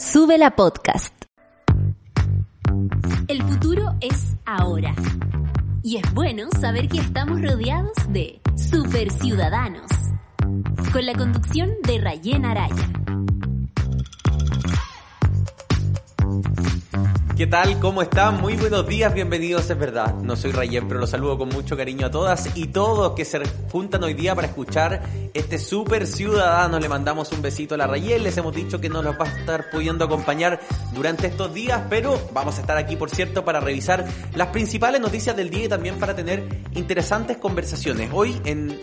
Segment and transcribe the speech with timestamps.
[0.00, 1.14] Sube la podcast.
[3.28, 4.94] El futuro es ahora.
[5.82, 9.90] Y es bueno saber que estamos rodeados de super ciudadanos.
[10.90, 12.88] Con la conducción de Rayen Araya.
[17.40, 17.80] ¿Qué tal?
[17.80, 18.38] ¿Cómo están?
[18.38, 20.14] Muy buenos días, bienvenidos, es verdad.
[20.16, 23.40] No soy Rayen, pero los saludo con mucho cariño a todas y todos que se
[23.72, 25.00] juntan hoy día para escuchar
[25.32, 26.78] este súper ciudadano.
[26.78, 29.38] Le mandamos un besito a la Rayen, les hemos dicho que no nos va a
[29.38, 30.60] estar pudiendo acompañar
[30.92, 35.34] durante estos días, pero vamos a estar aquí, por cierto, para revisar las principales noticias
[35.34, 38.10] del día y también para tener interesantes conversaciones.
[38.12, 38.78] Hoy en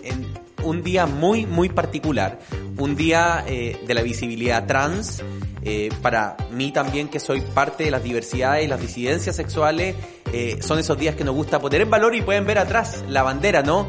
[0.63, 2.39] un día muy, muy particular,
[2.77, 5.23] un día eh, de la visibilidad trans,
[5.63, 9.95] eh, para mí también que soy parte de las diversidades y las disidencias sexuales,
[10.31, 13.23] eh, son esos días que nos gusta poner en valor y pueden ver atrás la
[13.23, 13.87] bandera, ¿no?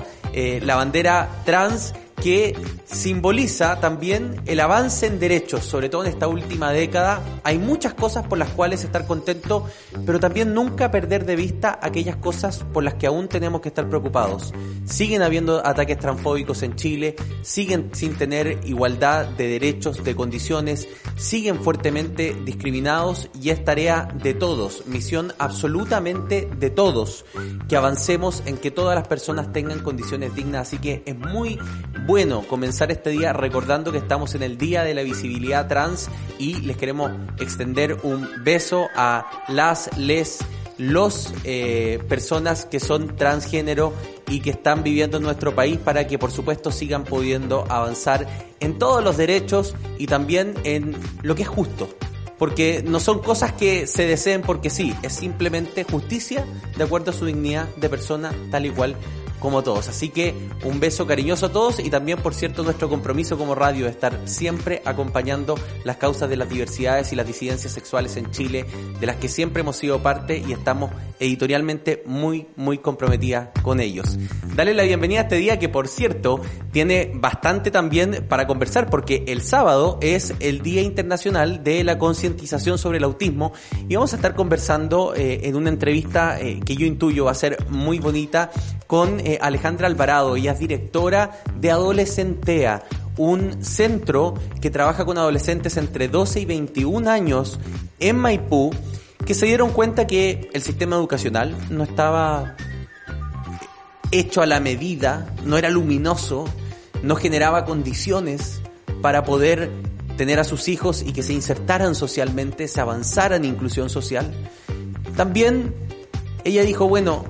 [0.62, 6.72] La bandera trans que simboliza también el avance en derechos, sobre todo en esta última
[6.72, 7.20] década.
[7.44, 9.66] Hay muchas cosas por las cuales estar contento,
[10.06, 13.88] pero también nunca perder de vista aquellas cosas por las que aún tenemos que estar
[13.88, 14.52] preocupados.
[14.84, 21.60] Siguen habiendo ataques transfóbicos en Chile, siguen sin tener igualdad de derechos, de condiciones, siguen
[21.60, 27.24] fuertemente discriminados y es tarea de todos, misión absolutamente de todos,
[27.68, 30.68] que avancemos en que todas las personas tengan condiciones dignas.
[30.68, 31.58] Así que es muy
[32.08, 36.54] bueno comenzar este día recordando que estamos en el Día de la Visibilidad Trans y
[36.62, 40.38] les queremos extender un beso a las, les,
[40.78, 43.92] los eh, personas que son transgénero
[44.26, 48.26] y que están viviendo en nuestro país para que por supuesto sigan pudiendo avanzar
[48.58, 51.90] en todos los derechos y también en lo que es justo.
[52.38, 57.14] Porque no son cosas que se deseen porque sí, es simplemente justicia de acuerdo a
[57.14, 58.96] su dignidad de persona tal y cual
[59.40, 59.88] como todos.
[59.88, 60.34] Así que
[60.64, 64.20] un beso cariñoso a todos y también, por cierto, nuestro compromiso como radio de estar
[64.26, 68.66] siempre acompañando las causas de las diversidades y las disidencias sexuales en Chile,
[69.00, 70.90] de las que siempre hemos sido parte y estamos
[71.20, 74.18] editorialmente muy, muy comprometidas con ellos.
[74.54, 76.40] Dale la bienvenida a este día que, por cierto,
[76.72, 82.78] tiene bastante también para conversar porque el sábado es el Día Internacional de la Concientización
[82.78, 83.52] sobre el Autismo
[83.88, 87.34] y vamos a estar conversando eh, en una entrevista eh, que yo intuyo va a
[87.34, 88.50] ser muy bonita
[88.86, 90.36] con eh, Alejandra Alvarado.
[90.36, 92.82] Ella es directora de Adolescentea,
[93.18, 97.60] un centro que trabaja con adolescentes entre 12 y 21 años
[98.00, 98.70] en Maipú,
[99.26, 102.56] que se dieron cuenta que el sistema educacional no estaba
[104.12, 106.46] hecho a la medida, no era luminoso,
[107.02, 108.62] no generaba condiciones
[109.02, 109.70] para poder
[110.16, 114.32] tener a sus hijos y que se insertaran socialmente, se avanzaran en inclusión social.
[115.18, 115.74] También
[116.44, 117.26] ella dijo, bueno,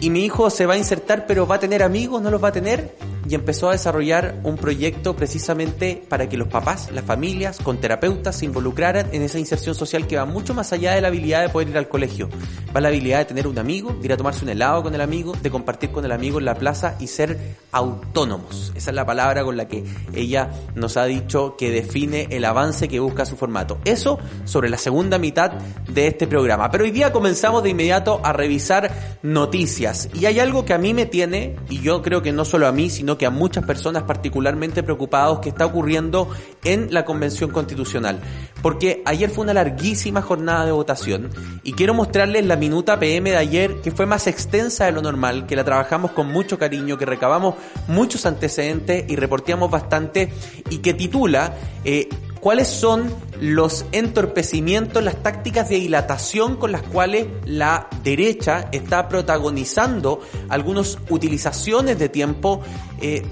[0.00, 2.48] y mi hijo se va a insertar, pero va a tener amigos, no los va
[2.48, 2.94] a tener
[3.28, 8.36] y empezó a desarrollar un proyecto precisamente para que los papás, las familias, con terapeutas
[8.36, 11.48] se involucraran en esa inserción social que va mucho más allá de la habilidad de
[11.48, 12.28] poder ir al colegio.
[12.74, 15.00] Va la habilidad de tener un amigo, de ir a tomarse un helado con el
[15.00, 18.72] amigo, de compartir con el amigo en la plaza y ser autónomos.
[18.74, 22.88] Esa es la palabra con la que ella nos ha dicho que define el avance
[22.88, 23.78] que busca su formato.
[23.84, 25.52] Eso sobre la segunda mitad
[25.88, 26.70] de este programa.
[26.70, 30.08] Pero hoy día comenzamos de inmediato a revisar noticias.
[30.14, 32.72] Y hay algo que a mí me tiene, y yo creo que no solo a
[32.72, 36.28] mí, sino que a muchas personas particularmente preocupados que está ocurriendo
[36.64, 38.20] en la Convención Constitucional.
[38.62, 41.30] Porque ayer fue una larguísima jornada de votación
[41.62, 45.46] y quiero mostrarles la minuta PM de ayer que fue más extensa de lo normal,
[45.46, 47.54] que la trabajamos con mucho cariño, que recabamos
[47.88, 50.32] muchos antecedentes y reporteamos bastante
[50.70, 51.54] y que titula
[51.84, 52.08] eh,
[52.40, 60.20] cuáles son los entorpecimientos, las tácticas de dilatación con las cuales la derecha está protagonizando
[60.48, 62.62] algunas utilizaciones de tiempo
[63.00, 63.22] eh,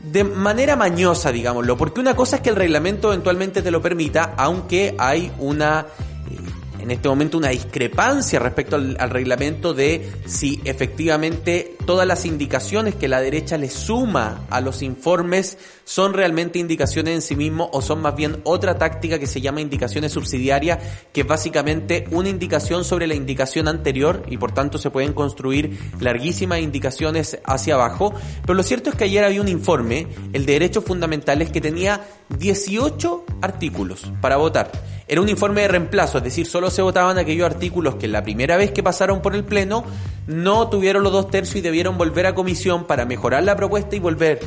[0.00, 4.34] de manera mañosa, digámoslo, porque una cosa es que el reglamento eventualmente te lo permita,
[4.36, 5.86] aunque hay una
[6.84, 13.08] en este momento una discrepancia respecto al, reglamento de si efectivamente todas las indicaciones que
[13.08, 18.00] la derecha le suma a los informes son realmente indicaciones en sí mismo o son
[18.00, 20.78] más bien otra táctica que se llama indicaciones subsidiarias,
[21.12, 25.78] que es básicamente una indicación sobre la indicación anterior y por tanto se pueden construir
[26.00, 28.14] larguísimas indicaciones hacia abajo.
[28.42, 32.00] Pero lo cierto es que ayer había un informe, el de derechos fundamentales, que tenía
[32.38, 34.70] 18 artículos para votar.
[35.06, 38.56] Era un informe de reemplazo, es decir, solo se votaban aquellos artículos que la primera
[38.56, 39.84] vez que pasaron por el Pleno
[40.26, 44.40] no tuvieron los dos tercios y volver a comisión para mejorar la propuesta y volver.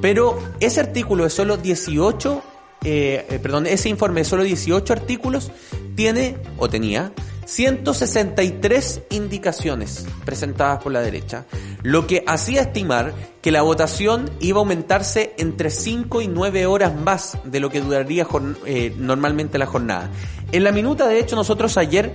[0.00, 2.42] Pero ese artículo de solo 18,
[2.84, 5.50] eh, eh, perdón, ese informe de solo 18 artículos
[5.94, 7.12] tiene, o tenía,
[7.46, 11.46] 163 indicaciones presentadas por la derecha,
[11.82, 16.94] lo que hacía estimar que la votación iba a aumentarse entre 5 y 9 horas
[16.94, 18.26] más de lo que duraría
[18.66, 20.10] eh, normalmente la jornada.
[20.50, 22.12] En la minuta, de hecho, nosotros ayer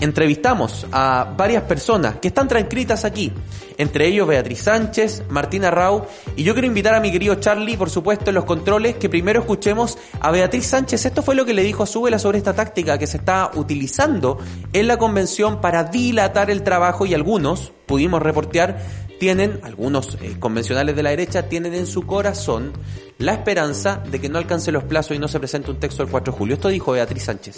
[0.00, 3.32] entrevistamos a varias personas que están transcritas aquí,
[3.76, 6.06] entre ellos Beatriz Sánchez, Martina Rau,
[6.36, 9.40] y yo quiero invitar a mi querido Charlie, por supuesto, en los controles, que primero
[9.40, 11.06] escuchemos a Beatriz Sánchez.
[11.06, 14.38] Esto fue lo que le dijo a Súbela sobre esta táctica que se está utilizando
[14.72, 18.78] en la convención para dilatar el trabajo y algunos, pudimos reportear,
[19.18, 22.72] tienen, algunos eh, convencionales de la derecha, tienen en su corazón
[23.18, 26.08] la esperanza de que no alcance los plazos y no se presente un texto el
[26.08, 26.54] 4 de julio.
[26.54, 27.56] Esto dijo Beatriz Sánchez.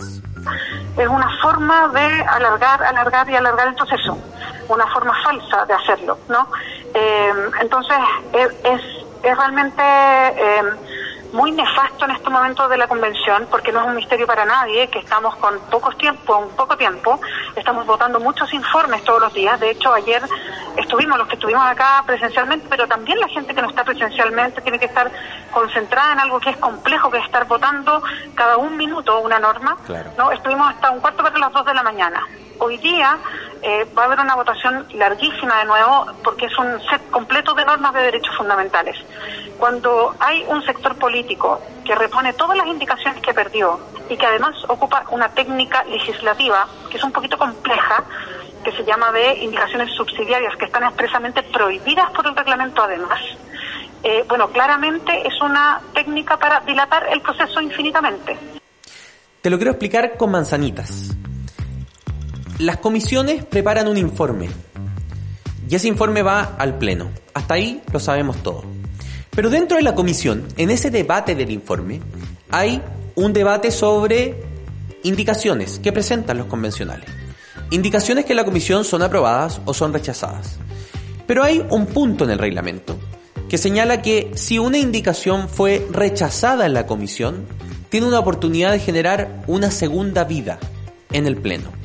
[0.97, 4.19] Es una forma de alargar, alargar y alargar el proceso,
[4.69, 6.49] una forma falsa de hacerlo, ¿no?
[6.95, 7.97] Eh, entonces,
[8.33, 9.83] es, es, realmente...
[9.83, 10.90] Eh,
[11.33, 14.89] muy nefasto en este momento de la convención, porque no es un misterio para nadie
[14.89, 17.21] que estamos con pocos tiempo, un poco tiempo,
[17.57, 19.59] estamos votando muchos informes todos los días.
[19.61, 20.23] De hecho, ayer
[20.77, 24.79] estuvimos los que estuvimos acá presencialmente, pero también la gente que no está presencialmente tiene
[24.79, 25.11] que estar
[25.51, 28.03] concentrada en algo que es complejo, que es estar votando
[28.35, 29.77] cada un minuto una norma.
[30.17, 32.27] No, estuvimos hasta un cuarto para las dos de la mañana.
[32.63, 33.19] Hoy día
[33.63, 37.65] eh, va a haber una votación larguísima de nuevo porque es un set completo de
[37.65, 38.97] normas de derechos fundamentales.
[39.59, 43.81] Cuando hay un sector político que repone todas las indicaciones que perdió
[44.11, 48.05] y que además ocupa una técnica legislativa que es un poquito compleja,
[48.63, 53.21] que se llama de indicaciones subsidiarias, que están expresamente prohibidas por el reglamento además,
[54.03, 58.37] eh, bueno, claramente es una técnica para dilatar el proceso infinitamente.
[59.41, 61.17] Te lo quiero explicar con manzanitas.
[62.61, 64.51] Las comisiones preparan un informe
[65.67, 67.11] y ese informe va al Pleno.
[67.33, 68.65] Hasta ahí lo sabemos todo.
[69.31, 72.03] Pero dentro de la comisión, en ese debate del informe,
[72.51, 72.83] hay
[73.15, 74.43] un debate sobre
[75.05, 77.09] indicaciones que presentan los convencionales.
[77.71, 80.59] Indicaciones que en la comisión son aprobadas o son rechazadas.
[81.27, 82.99] Pero hay un punto en el reglamento
[83.49, 87.47] que señala que si una indicación fue rechazada en la comisión,
[87.89, 90.59] tiene una oportunidad de generar una segunda vida
[91.11, 91.80] en el Pleno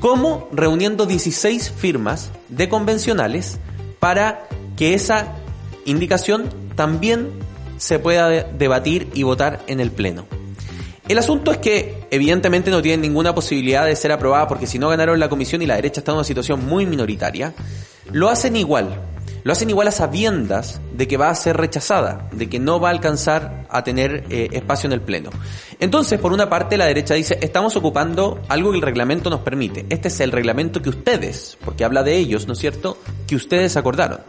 [0.00, 3.58] como reuniendo 16 firmas de convencionales
[4.00, 5.36] para que esa
[5.84, 7.30] indicación también
[7.76, 10.26] se pueda debatir y votar en el Pleno.
[11.08, 14.88] El asunto es que evidentemente no tienen ninguna posibilidad de ser aprobada porque si no
[14.88, 17.52] ganaron la comisión y la derecha está en una situación muy minoritaria,
[18.12, 19.09] lo hacen igual
[19.42, 22.88] lo hacen igual a sabiendas de que va a ser rechazada, de que no va
[22.88, 25.30] a alcanzar a tener eh, espacio en el Pleno.
[25.78, 29.86] Entonces, por una parte, la derecha dice, estamos ocupando algo que el reglamento nos permite.
[29.88, 33.76] Este es el reglamento que ustedes, porque habla de ellos, ¿no es cierto?, que ustedes
[33.76, 34.20] acordaron.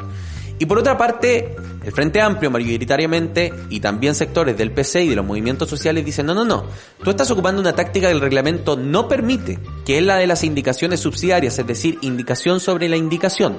[0.62, 5.16] Y por otra parte, el Frente Amplio mayoritariamente y también sectores del PC y de
[5.16, 6.66] los movimientos sociales dicen, no, no, no,
[7.04, 10.44] tú estás ocupando una táctica que el reglamento no permite, que es la de las
[10.44, 13.58] indicaciones subsidiarias, es decir, indicación sobre la indicación.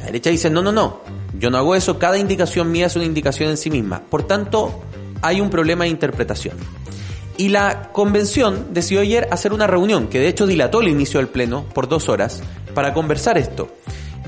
[0.00, 1.00] La derecha dice, no, no, no,
[1.38, 4.02] yo no hago eso, cada indicación mía es una indicación en sí misma.
[4.08, 4.82] Por tanto,
[5.22, 6.56] hay un problema de interpretación.
[7.36, 11.28] Y la convención decidió ayer hacer una reunión, que de hecho dilató el inicio del
[11.28, 12.42] pleno por dos horas,
[12.74, 13.70] para conversar esto.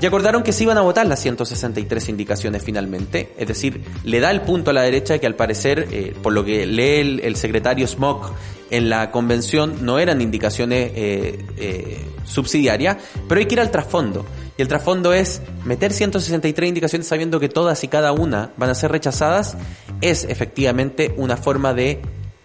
[0.01, 4.31] Y acordaron que se iban a votar las 163 indicaciones finalmente, es decir, le da
[4.31, 7.87] el punto a la derecha que al parecer, eh, por lo que lee el, secretario
[7.87, 8.31] Smock
[8.69, 12.97] en la convención, no eran indicaciones eh, eh, subsidiarias,
[13.29, 14.25] pero hay que ir al trasfondo.
[14.57, 18.75] Y el trasfondo es meter 163 indicaciones sabiendo que todas y cada una van a
[18.75, 19.57] ser rechazadas,
[20.01, 22.01] es efectivamente una forma de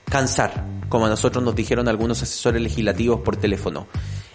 [0.09, 3.87] cansar, como a nosotros nos dijeron algunos asesores legislativos por teléfono.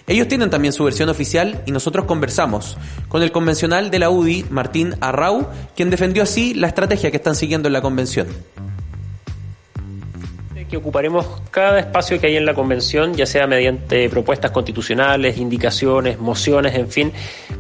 [0.06, 2.78] Ellos tienen también su versión oficial y nosotros conversamos
[3.08, 7.36] con el convencional de la UDI, Martín Arrau, quien defendió así la estrategia que están
[7.36, 8.28] siguiendo en la convención
[10.74, 16.18] que ocuparemos cada espacio que hay en la convención, ya sea mediante propuestas constitucionales, indicaciones,
[16.18, 17.12] mociones, en fin,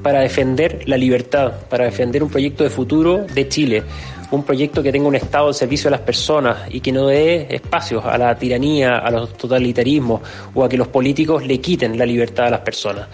[0.01, 3.83] para defender la libertad, para defender un proyecto de futuro de Chile
[4.31, 7.45] un proyecto que tenga un Estado al servicio de las personas y que no dé
[7.51, 10.21] espacios a la tiranía, a los totalitarismos
[10.55, 13.09] o a que los políticos le quiten la libertad a las personas.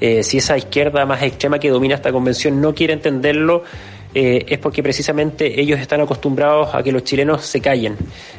[0.00, 3.62] Eh, si esa izquierda más extrema que domina esta convención no quiere entenderlo,
[4.14, 7.96] eh, es porque precisamente ellos están acostumbrados a que los chilenos se callen.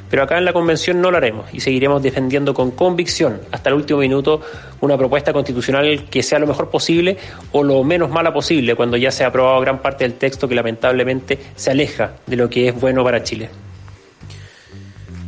[0.10, 3.76] Pero acá en la convención no lo haremos y seguiremos defendiendo con convicción hasta el
[3.76, 4.42] último minuto
[4.82, 7.18] una propuesta constitucional que sea lo mejor posible
[7.52, 10.56] o lo menos mala posible cuando ya se ha aprobado gran parte del texto que
[10.56, 13.50] lamentablemente se aleja de lo que es bueno para Chile.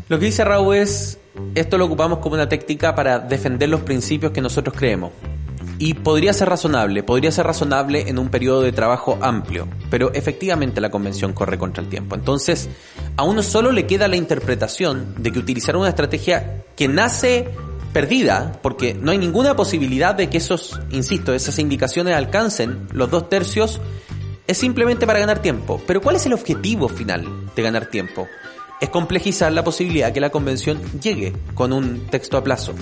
[0.07, 1.19] Lo que dice Raúl es,
[1.53, 5.11] esto lo ocupamos como una técnica para defender los principios que nosotros creemos.
[5.79, 10.81] Y podría ser razonable, podría ser razonable en un periodo de trabajo amplio, pero efectivamente
[10.81, 12.15] la convención corre contra el tiempo.
[12.15, 12.67] Entonces,
[13.15, 17.50] a uno solo le queda la interpretación de que utilizar una estrategia que nace
[17.93, 23.29] perdida, porque no hay ninguna posibilidad de que esos, insisto, esas indicaciones alcancen los dos
[23.29, 23.79] tercios,
[24.48, 25.81] es simplemente para ganar tiempo.
[25.86, 28.27] Pero ¿cuál es el objetivo final de ganar tiempo?
[28.79, 32.74] Es complejizar la posibilidad que la convención llegue con un texto a plazo.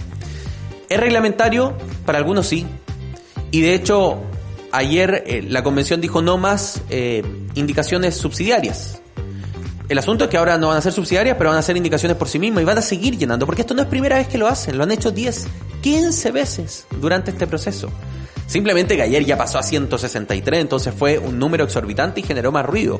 [0.89, 1.75] ¿Es reglamentario?
[2.05, 2.65] Para algunos sí,
[3.55, 4.21] y de hecho,
[4.73, 9.01] ayer eh, la convención dijo no más eh, indicaciones subsidiarias.
[9.87, 12.17] El asunto es que ahora no van a ser subsidiarias, pero van a ser indicaciones
[12.17, 14.37] por sí mismas y van a seguir llenando, porque esto no es primera vez que
[14.37, 15.47] lo hacen, lo han hecho 10,
[15.79, 17.89] 15 veces durante este proceso.
[18.45, 22.65] Simplemente que ayer ya pasó a 163, entonces fue un número exorbitante y generó más
[22.65, 22.99] ruido.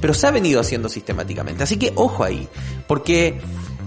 [0.00, 1.62] Pero se ha venido haciendo sistemáticamente.
[1.62, 2.48] Así que ojo ahí,
[2.88, 3.38] porque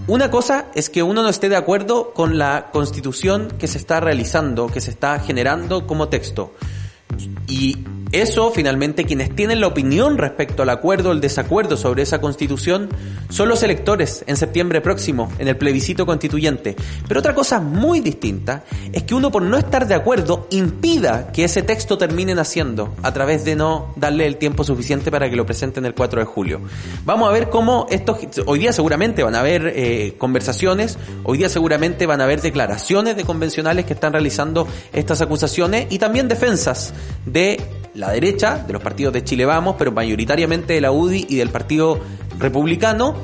[0.06, 4.00] una cosa es que uno no esté de acuerdo con la constitución que se está
[4.00, 6.52] realizando, que se está generando como texto.
[7.46, 7.78] Y
[8.20, 12.88] eso, finalmente, quienes tienen la opinión respecto al acuerdo o el desacuerdo sobre esa constitución
[13.28, 16.76] son los electores en septiembre próximo, en el plebiscito constituyente.
[17.08, 21.44] Pero otra cosa muy distinta es que uno por no estar de acuerdo impida que
[21.44, 25.44] ese texto termine naciendo a través de no darle el tiempo suficiente para que lo
[25.44, 26.60] presenten el 4 de julio.
[27.04, 31.48] Vamos a ver cómo estos, hoy día seguramente van a haber eh, conversaciones, hoy día
[31.48, 36.94] seguramente van a haber declaraciones de convencionales que están realizando estas acusaciones y también defensas
[37.26, 37.60] de
[37.94, 41.50] la derecha, de los partidos de Chile Vamos, pero mayoritariamente de la UDI y del
[41.50, 42.00] Partido
[42.38, 43.14] Republicano,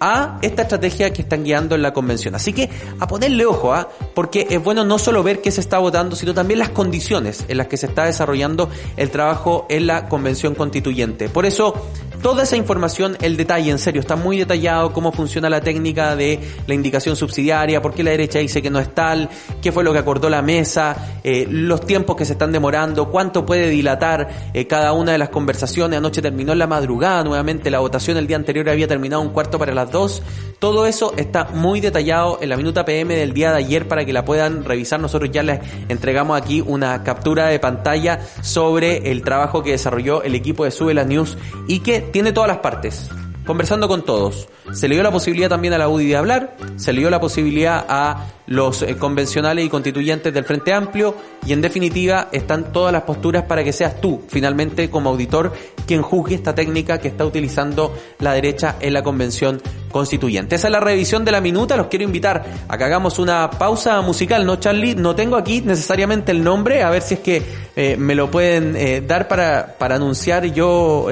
[0.00, 2.34] a esta estrategia que están guiando en la convención.
[2.34, 3.88] Así que a ponerle ojo, ¿ah?
[4.14, 7.58] porque es bueno no solo ver qué se está votando, sino también las condiciones en
[7.58, 11.28] las que se está desarrollando el trabajo en la convención constituyente.
[11.28, 11.74] Por eso
[12.22, 16.38] Toda esa información, el detalle, en serio, está muy detallado, cómo funciona la técnica de
[16.66, 19.30] la indicación subsidiaria, por qué la derecha dice que no es tal,
[19.62, 23.46] qué fue lo que acordó la mesa, eh, los tiempos que se están demorando, cuánto
[23.46, 25.96] puede dilatar eh, cada una de las conversaciones.
[25.96, 29.58] Anoche terminó en la madrugada, nuevamente la votación el día anterior había terminado un cuarto
[29.58, 33.88] para las Todo eso está muy detallado en la minuta PM del día de ayer
[33.88, 35.00] para que la puedan revisar.
[35.00, 40.34] Nosotros ya les entregamos aquí una captura de pantalla sobre el trabajo que desarrolló el
[40.34, 43.08] equipo de Sube las News y que tiene todas las partes,
[43.44, 44.48] conversando con todos.
[44.72, 47.20] Se le dio la posibilidad también a la UDI de hablar, se le dio la
[47.20, 51.14] posibilidad a los eh, convencionales y constituyentes del Frente Amplio
[51.46, 55.52] y en definitiva están todas las posturas para que seas tú, finalmente como auditor,
[55.86, 60.56] quien juzgue esta técnica que está utilizando la derecha en la convención constituyente.
[60.56, 64.00] Esa es la revisión de la minuta, los quiero invitar a que hagamos una pausa
[64.02, 64.94] musical, ¿no, Charlie?
[64.94, 67.42] No tengo aquí necesariamente el nombre, a ver si es que
[67.76, 71.08] eh, me lo pueden eh, dar para, para anunciar yo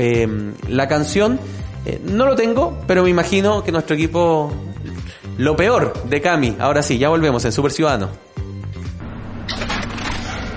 [0.69, 1.39] la canción.
[2.05, 4.53] No lo tengo, pero me imagino que nuestro equipo
[5.39, 6.57] lo peor de Cami.
[6.59, 8.11] Ahora sí, ya volvemos en Super Ciudadano.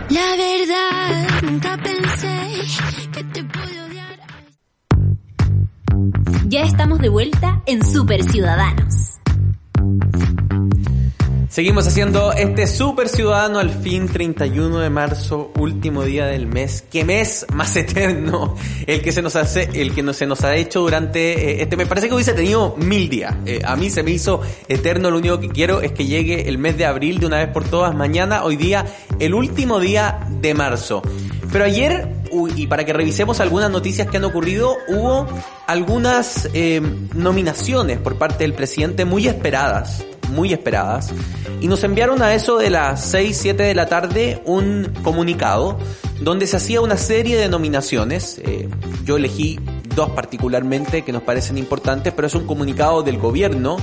[0.09, 2.51] La verdad, nunca pensé
[3.13, 4.19] que te pude odiar.
[6.47, 9.19] Ya estamos de vuelta en Super Ciudadanos.
[11.51, 16.85] Seguimos haciendo este super ciudadano al fin 31 de marzo, último día del mes.
[16.89, 18.55] ¿Qué mes más eterno?
[18.87, 21.75] El que se nos hace, el que no, se nos ha hecho durante eh, este
[21.75, 21.89] mes.
[21.89, 23.35] Parece que hubiese tenido mil días.
[23.45, 24.39] Eh, a mí se me hizo
[24.69, 25.11] eterno.
[25.11, 27.65] Lo único que quiero es que llegue el mes de abril de una vez por
[27.65, 27.93] todas.
[27.93, 28.85] Mañana, hoy día,
[29.19, 31.01] el último día de marzo.
[31.51, 32.07] Pero ayer,
[32.55, 35.27] y para que revisemos algunas noticias que han ocurrido, hubo
[35.67, 36.81] algunas eh,
[37.13, 41.13] nominaciones por parte del presidente muy esperadas muy esperadas,
[41.59, 45.77] y nos enviaron a eso de las 6, 7 de la tarde un comunicado
[46.21, 48.39] donde se hacía una serie de nominaciones.
[48.43, 48.69] Eh,
[49.05, 49.59] yo elegí
[49.95, 53.77] dos particularmente que nos parecen importantes, pero es un comunicado del gobierno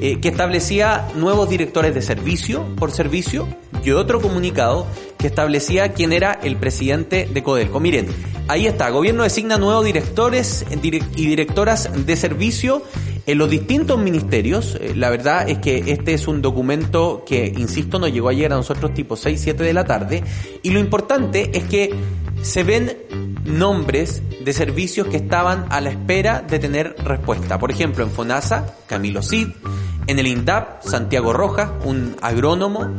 [0.00, 3.46] eh, que establecía nuevos directores de servicio por servicio
[3.84, 4.86] y otro comunicado
[5.18, 7.80] que establecía quién era el presidente de Codelco.
[7.80, 8.08] Miren,
[8.48, 12.82] ahí está, gobierno designa nuevos directores y directoras de servicio
[13.24, 17.98] en los distintos ministerios, eh, la verdad es que este es un documento que, insisto,
[17.98, 20.24] nos llegó ayer a nosotros tipo 6, 7 de la tarde,
[20.62, 21.94] y lo importante es que
[22.42, 22.96] se ven
[23.44, 27.58] nombres de servicios que estaban a la espera de tener respuesta.
[27.58, 29.48] Por ejemplo, en FONASA, Camilo Cid,
[30.06, 32.90] en el INDAP, Santiago Rojas, un agrónomo,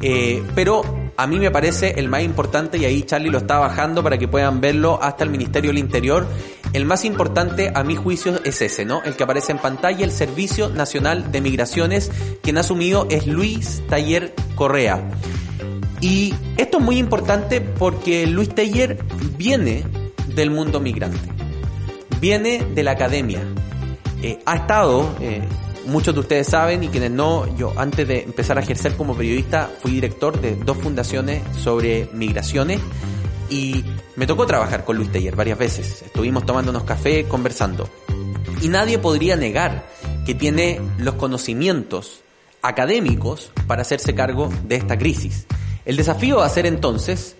[0.00, 0.82] eh, pero
[1.16, 4.28] a mí me parece el más importante, y ahí Charlie lo está bajando para que
[4.28, 6.26] puedan verlo hasta el Ministerio del Interior,
[6.72, 9.02] el más importante a mi juicio es ese, ¿no?
[9.02, 12.10] El que aparece en pantalla, el Servicio Nacional de Migraciones,
[12.42, 15.02] quien ha asumido es Luis Taller Correa.
[16.00, 18.98] Y esto es muy importante porque Luis Taller
[19.36, 19.84] viene
[20.34, 21.20] del mundo migrante,
[22.20, 23.40] viene de la academia,
[24.22, 25.14] eh, ha estado...
[25.20, 25.42] Eh,
[25.86, 29.68] muchos de ustedes saben y quienes no, yo antes de empezar a ejercer como periodista
[29.80, 32.80] fui director de dos fundaciones sobre migraciones
[33.50, 33.84] y
[34.16, 36.02] me tocó trabajar con Luis Teller varias veces.
[36.02, 37.88] Estuvimos tomándonos café, conversando.
[38.60, 39.84] Y nadie podría negar
[40.26, 42.20] que tiene los conocimientos
[42.60, 45.46] académicos para hacerse cargo de esta crisis.
[45.84, 47.36] El desafío va a ser entonces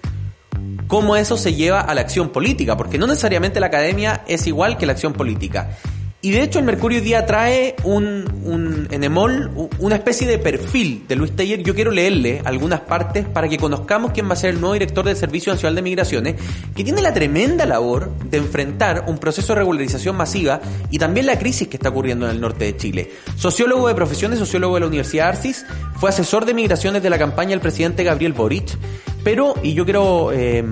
[0.88, 4.78] cómo eso se lleva a la acción política, porque no necesariamente la academia es igual
[4.78, 5.78] que la acción política.
[6.24, 9.50] Y de hecho el Mercurio día trae un, un, en Emol
[9.80, 11.64] una especie de perfil de Luis Teller.
[11.64, 15.04] Yo quiero leerle algunas partes para que conozcamos quién va a ser el nuevo director
[15.04, 16.36] del Servicio Nacional de Migraciones,
[16.76, 20.60] que tiene la tremenda labor de enfrentar un proceso de regularización masiva
[20.92, 23.10] y también la crisis que está ocurriendo en el norte de Chile.
[23.34, 27.50] Sociólogo de profesiones, sociólogo de la Universidad Arcis, fue asesor de migraciones de la campaña
[27.50, 28.78] del presidente Gabriel Boric
[29.24, 30.64] pero, y yo quiero eh,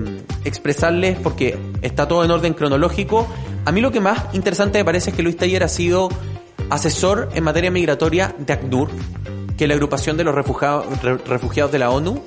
[0.43, 3.27] expresarles, porque está todo en orden cronológico,
[3.65, 6.09] a mí lo que más interesante me parece es que Luis Taller ha sido
[6.69, 8.89] asesor en materia migratoria de ACNUR,
[9.57, 12.21] que es la agrupación de los refugiados, de la ONU,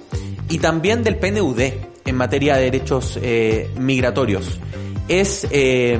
[0.48, 1.60] y también del PNUD
[2.04, 4.60] en materia de derechos eh, migratorios.
[5.08, 5.98] Es eh,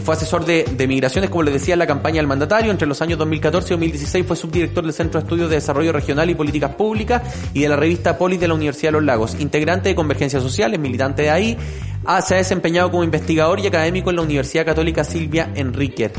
[0.00, 2.70] fue asesor de, migraciones, como les decía, en la campaña del mandatario.
[2.70, 6.30] Entre los años 2014 y 2016 fue subdirector del Centro de Estudios de Desarrollo Regional
[6.30, 7.22] y Políticas Públicas
[7.52, 9.36] y de la revista Polis de la Universidad de Los Lagos.
[9.38, 11.58] Integrante de Convergencia Social, es militante de ahí.
[12.04, 16.12] Ah, se ha desempeñado como investigador y académico en la Universidad Católica Silvia Enríquez.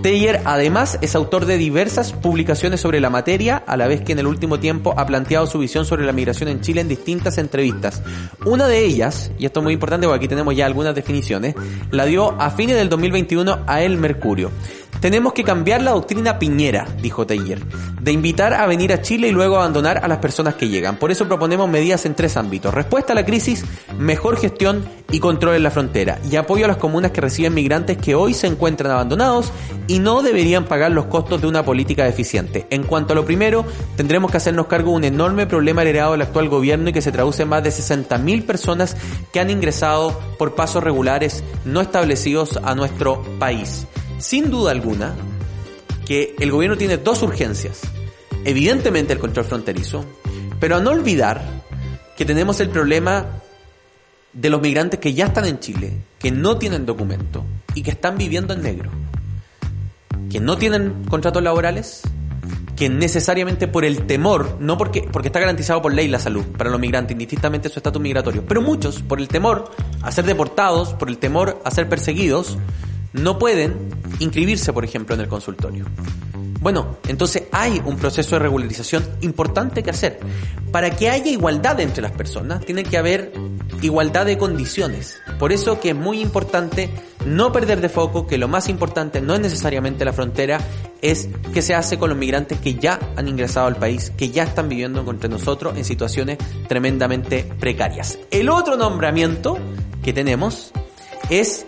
[0.00, 4.18] Teyer además es autor de diversas publicaciones sobre la materia, a la vez que en
[4.18, 8.02] el último tiempo ha planteado su visión sobre la migración en Chile en distintas entrevistas.
[8.46, 11.54] Una de ellas, y esto es muy importante porque aquí tenemos ya algunas definiciones,
[11.90, 14.50] la dio a fines del 2021 a El Mercurio.
[15.02, 17.58] Tenemos que cambiar la doctrina piñera, dijo Teyer,
[18.00, 20.96] de invitar a venir a Chile y luego abandonar a las personas que llegan.
[20.96, 22.72] Por eso proponemos medidas en tres ámbitos.
[22.72, 23.64] Respuesta a la crisis,
[23.98, 26.20] mejor gestión y control en la frontera.
[26.30, 29.52] Y apoyo a las comunas que reciben migrantes que hoy se encuentran abandonados
[29.88, 32.68] y no deberían pagar los costos de una política deficiente.
[32.70, 33.64] En cuanto a lo primero,
[33.96, 37.10] tendremos que hacernos cargo de un enorme problema heredado del actual gobierno y que se
[37.10, 38.96] traduce en más de 60.000 personas
[39.32, 43.88] que han ingresado por pasos regulares no establecidos a nuestro país
[44.22, 45.14] sin duda alguna
[46.06, 47.80] que el gobierno tiene dos urgencias.
[48.44, 50.04] Evidentemente el control fronterizo,
[50.60, 51.42] pero a no olvidar
[52.16, 53.26] que tenemos el problema
[54.32, 58.16] de los migrantes que ya están en Chile, que no tienen documento y que están
[58.16, 58.90] viviendo en negro,
[60.30, 62.02] que no tienen contratos laborales,
[62.76, 66.70] que necesariamente por el temor, no porque, porque está garantizado por ley la salud para
[66.70, 71.08] los migrantes, indistintamente su estatus migratorio, pero muchos por el temor a ser deportados, por
[71.08, 72.56] el temor a ser perseguidos,
[73.12, 75.86] no pueden inscribirse, por ejemplo, en el consultorio.
[76.62, 80.20] Bueno, entonces hay un proceso de regularización importante que hacer.
[80.70, 83.32] Para que haya igualdad entre las personas, tiene que haber
[83.82, 85.18] igualdad de condiciones.
[85.40, 86.88] Por eso que es muy importante
[87.26, 90.60] no perder de foco que lo más importante no es necesariamente la frontera,
[91.00, 94.44] es que se hace con los migrantes que ya han ingresado al país, que ya
[94.44, 98.20] están viviendo entre nosotros en situaciones tremendamente precarias.
[98.30, 99.58] El otro nombramiento
[100.04, 100.70] que tenemos
[101.28, 101.66] es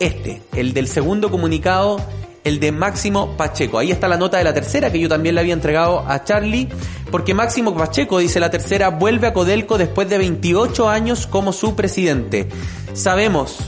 [0.00, 2.00] este, el del segundo comunicado,
[2.44, 3.78] el de Máximo Pacheco.
[3.78, 6.68] Ahí está la nota de la tercera que yo también le había entregado a Charlie,
[7.10, 11.74] porque Máximo Pacheco, dice la tercera, vuelve a Codelco después de 28 años como su
[11.74, 12.48] presidente.
[12.94, 13.58] Sabemos,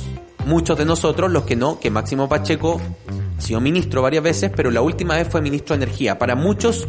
[0.47, 2.81] muchos de nosotros, los que no, que Máximo Pacheco
[3.37, 6.19] ha sido ministro varias veces, pero la última vez fue ministro de Energía.
[6.19, 6.87] Para muchos,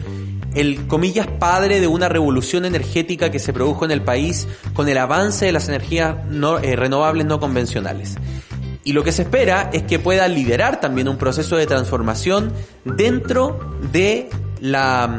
[0.56, 4.97] el comillas padre de una revolución energética que se produjo en el país con el
[4.97, 6.15] avance de las energías
[6.62, 8.15] eh, renovables no convencionales.
[8.83, 12.51] Y lo que se espera es que pueda liderar también un proceso de transformación
[12.85, 14.29] dentro de
[14.61, 15.09] la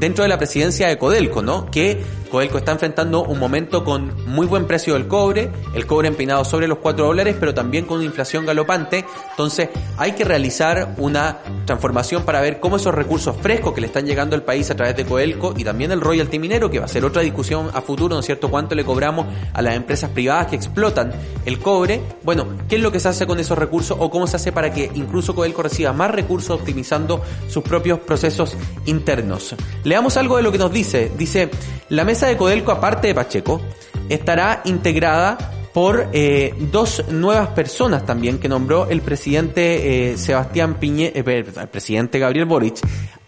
[0.00, 1.70] dentro de la presidencia de Codelco, ¿no?
[1.70, 6.44] Que Codelco está enfrentando un momento con muy buen precio del cobre, el cobre empinado
[6.44, 9.04] sobre los 4 dólares, pero también con una inflación galopante.
[9.30, 14.06] Entonces hay que realizar una transformación para ver cómo esos recursos frescos que le están
[14.06, 16.88] llegando al país a través de Codelco y también el royalty minero, que va a
[16.88, 18.50] ser otra discusión a futuro, ¿no es cierto?
[18.50, 21.12] ¿Cuánto le cobramos a las empresas privadas que explotan
[21.44, 22.00] el cobre?
[22.22, 24.72] Bueno, ¿qué es lo que se hace con esos recursos o cómo se hace para
[24.72, 29.54] que incluso Codelco reciba más recursos optimizando sus propios procesos internos?
[29.90, 31.10] Leamos algo de lo que nos dice.
[31.18, 31.50] Dice,
[31.88, 33.60] la mesa de Codelco, aparte de Pacheco,
[34.08, 35.36] estará integrada
[35.74, 41.68] por eh, dos nuevas personas también que nombró el presidente eh, Sebastián Piñera, eh, el
[41.68, 42.78] presidente Gabriel Boric,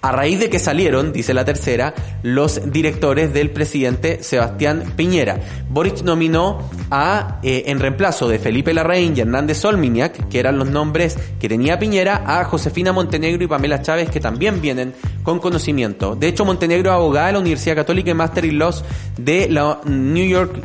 [0.03, 5.39] a raíz de que salieron, dice la tercera, los directores del presidente Sebastián Piñera.
[5.71, 6.59] Boric nominó
[6.91, 11.49] a, eh, en reemplazo de Felipe Larraín y Hernández Solminiak, que eran los nombres que
[11.49, 16.17] tenía Piñera, a Josefina Montenegro y Pamela Chávez, que también vienen con conocimiento.
[16.17, 18.85] De hecho, Montenegro es abogada de la Universidad Católica y Master in Laws
[19.17, 20.65] de la New York,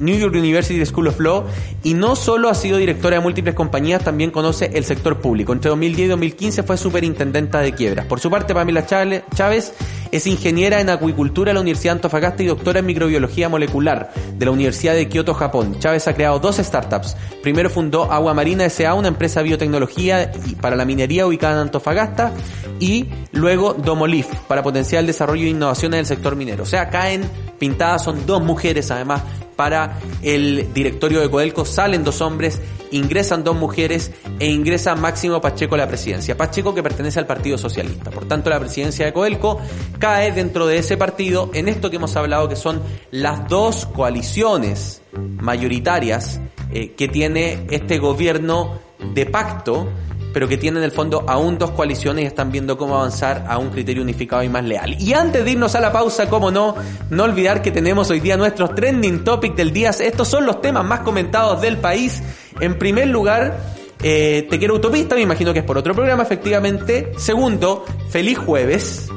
[0.00, 1.44] New York University School of Law,
[1.84, 5.52] y no solo ha sido directora de múltiples compañías, también conoce el sector público.
[5.52, 8.06] Entre 2010 y 2015 fue superintendenta de quiebras.
[8.06, 9.72] Por su parte, Pamela Chávez
[10.12, 14.44] es ingeniera en acuicultura de la Universidad de Antofagasta y doctora en microbiología molecular de
[14.44, 15.78] la Universidad de Kioto, Japón.
[15.78, 17.16] Chávez ha creado dos startups.
[17.42, 20.30] Primero fundó Agua Marina S.A., una empresa de biotecnología
[20.60, 22.32] para la minería ubicada en Antofagasta,
[22.78, 26.64] y luego Domolif para potenciar el desarrollo e innovación en el sector minero.
[26.64, 27.22] O sea, caen
[27.58, 29.22] pintadas, son dos mujeres además
[29.62, 35.76] para el directorio de Codelco, salen dos hombres, ingresan dos mujeres e ingresa Máximo Pacheco
[35.76, 36.36] a la presidencia.
[36.36, 38.10] Pacheco que pertenece al Partido Socialista.
[38.10, 39.60] Por tanto, la presidencia de Codelco
[40.00, 45.00] cae dentro de ese partido en esto que hemos hablado que son las dos coaliciones
[45.12, 46.40] mayoritarias
[46.72, 48.80] eh, que tiene este gobierno
[49.14, 49.88] de pacto
[50.32, 53.58] pero que tienen en el fondo aún dos coaliciones y están viendo cómo avanzar a
[53.58, 55.00] un criterio unificado y más leal.
[55.00, 56.74] Y antes de irnos a la pausa, como no,
[57.10, 59.90] no olvidar que tenemos hoy día nuestros trending topic del día.
[59.90, 62.22] Estos son los temas más comentados del país.
[62.60, 63.58] En primer lugar,
[64.02, 67.12] eh, Te quiero utopista, me imagino que es por otro programa, efectivamente.
[67.16, 69.08] Segundo, feliz jueves.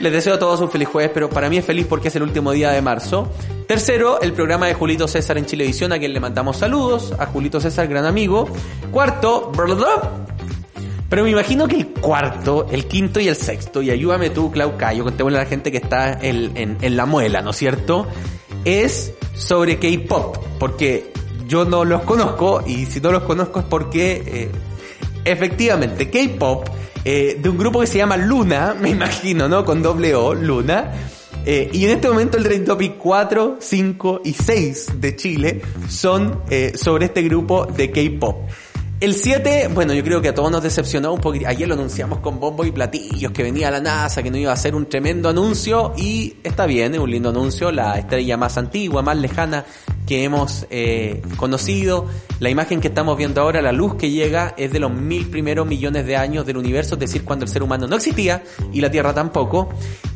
[0.00, 2.22] Les deseo a todos un feliz jueves, pero para mí es feliz porque es el
[2.22, 3.30] último día de marzo.
[3.66, 7.60] Tercero, el programa de Julito César en Chilevisión, a quien le mandamos saludos, a Julito
[7.60, 8.48] César, gran amigo.
[8.90, 9.50] Cuarto,
[11.08, 14.76] pero me imagino que el cuarto, el quinto y el sexto, y ayúdame tú, Clau
[14.76, 18.06] Cayo, contémosle a la gente que está en, en, la muela, ¿no es cierto?
[18.64, 21.12] Es sobre K-pop, porque
[21.46, 24.50] yo no los conozco, y si no los conozco es porque, eh,
[25.24, 26.68] efectivamente, K-pop,
[27.06, 29.64] eh, de un grupo que se llama Luna, me imagino, ¿no?
[29.64, 30.92] Con doble O, Luna.
[31.46, 36.42] Eh, y en este momento el Trend Topic 4, 5 y 6 de Chile son
[36.74, 38.50] sobre este grupo de K-pop.
[39.00, 41.46] El 7, bueno, yo creo que a todos nos decepcionó un poquito.
[41.46, 44.56] Ayer lo anunciamos con bombo y platillos, que venía la NASA, que no iba a
[44.56, 49.00] ser un tremendo anuncio, y está bien, es un lindo anuncio, la estrella más antigua,
[49.00, 49.64] más lejana
[50.04, 52.06] que hemos eh, conocido.
[52.40, 55.64] La imagen que estamos viendo ahora, la luz que llega, es de los mil primeros
[55.64, 58.90] millones de años del universo, es decir, cuando el ser humano no existía y la
[58.90, 59.68] Tierra tampoco.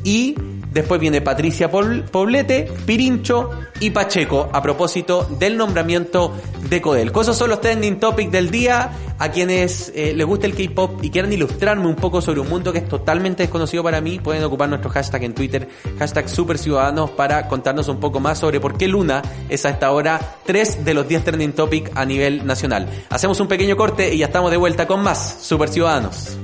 [0.03, 0.35] Y
[0.73, 6.33] después viene Patricia Poblete, Pirincho y Pacheco, a propósito del nombramiento
[6.69, 7.13] de Codel.
[7.15, 8.72] Esos son los trending topics del día.
[8.73, 12.73] A quienes eh, les gusta el K-pop y quieran ilustrarme un poco sobre un mundo
[12.73, 17.49] que es totalmente desconocido para mí, pueden ocupar nuestro hashtag en Twitter, hashtag Superciudadanos, para
[17.49, 21.07] contarnos un poco más sobre por qué Luna es a esta hora tres de los
[21.07, 22.89] 10 trending topics a nivel nacional.
[23.11, 26.37] Hacemos un pequeño corte y ya estamos de vuelta con más Super Ciudadanos.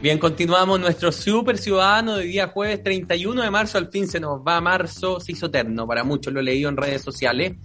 [0.00, 3.78] Bien, continuamos nuestro super ciudadano de día jueves 31 de marzo.
[3.78, 6.76] Al fin se nos va marzo, se hizo eterno para muchos, lo he leído en
[6.76, 7.56] redes sociales.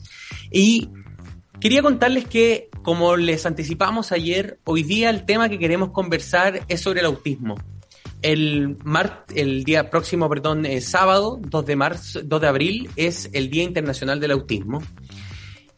[0.49, 0.89] Y
[1.61, 6.81] quería contarles que, como les anticipamos ayer, hoy día el tema que queremos conversar es
[6.81, 7.53] sobre el autismo.
[8.23, 13.29] El, mar, el día próximo, perdón, eh, sábado, 2 de, marzo, 2 de abril, es
[13.33, 14.81] el Día Internacional del Autismo.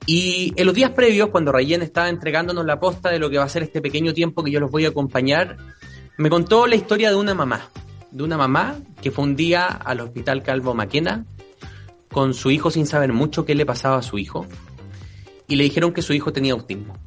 [0.06, 3.44] Y en los días previos, cuando Rayen estaba entregándonos la posta de lo que va
[3.44, 5.58] a ser este pequeño tiempo que yo los voy a acompañar,
[6.18, 7.70] me contó la historia de una mamá,
[8.12, 11.26] de una mamá que fue un día al hospital Calvo Maquena
[12.12, 14.46] con su hijo sin saber mucho qué le pasaba a su hijo
[15.48, 16.98] y le dijeron que su hijo tenía autismo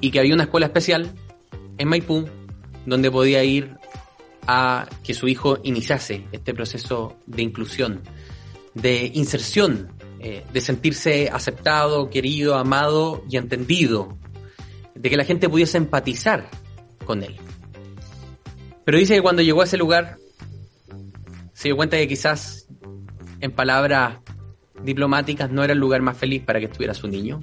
[0.00, 1.12] y que había una escuela especial
[1.78, 2.28] en Maipú
[2.86, 3.76] donde podía ir
[4.46, 8.02] a que su hijo iniciase este proceso de inclusión,
[8.74, 14.16] de inserción, eh, de sentirse aceptado, querido, amado y entendido,
[14.94, 16.48] de que la gente pudiese empatizar
[17.04, 17.36] con él.
[18.84, 20.16] Pero dice que cuando llegó a ese lugar
[21.52, 22.66] se dio cuenta que quizás
[23.40, 24.18] en palabras
[24.82, 27.40] diplomáticas no era el lugar más feliz para que estuviera su niño.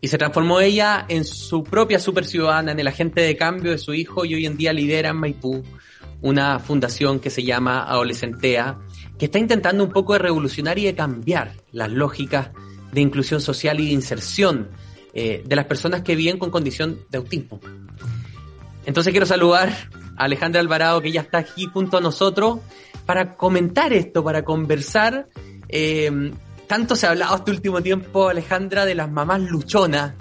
[0.00, 3.78] Y se transformó ella en su propia super ciudadana, en el agente de cambio de
[3.78, 5.62] su hijo y hoy en día lidera en Maipú
[6.22, 8.78] una fundación que se llama Adolescentea,
[9.18, 12.50] que está intentando un poco de revolucionar y de cambiar las lógicas
[12.92, 14.70] de inclusión social y de inserción
[15.12, 17.60] eh, de las personas que viven con condición de autismo.
[18.86, 19.90] Entonces quiero saludar
[20.24, 22.60] Alejandra Alvarado, que ya está aquí junto a nosotros,
[23.06, 25.28] para comentar esto, para conversar.
[25.68, 26.32] Eh,
[26.66, 30.14] tanto se ha hablado este último tiempo, Alejandra, de las mamás luchonas,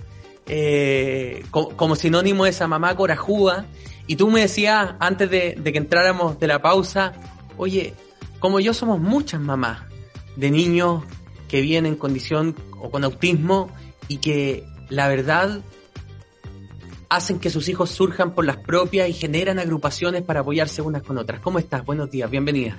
[0.48, 3.66] eh, como, sinónimo de esa mamá corajuda.
[4.08, 7.14] Y tú me decías, antes de, que entráramos de la pausa,
[7.60, 7.94] Oye,
[8.40, 9.82] como yo somos muchas mamás
[10.38, 11.04] de niños
[11.50, 13.70] que vienen en condición o con autismo
[14.08, 15.60] y que la verdad
[17.10, 21.18] hacen que sus hijos surjan por las propias y generan agrupaciones para apoyarse unas con
[21.18, 21.40] otras.
[21.42, 21.86] ¿Cómo estás?
[21.86, 22.78] Buenos días, bienvenida.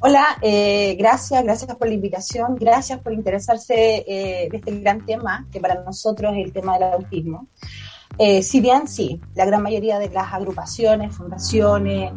[0.00, 5.46] Hola, eh, gracias, gracias por la invitación, gracias por interesarse eh, de este gran tema,
[5.50, 7.48] que para nosotros es el tema del autismo.
[8.16, 12.12] Eh, si bien sí, la gran mayoría de las agrupaciones, fundaciones,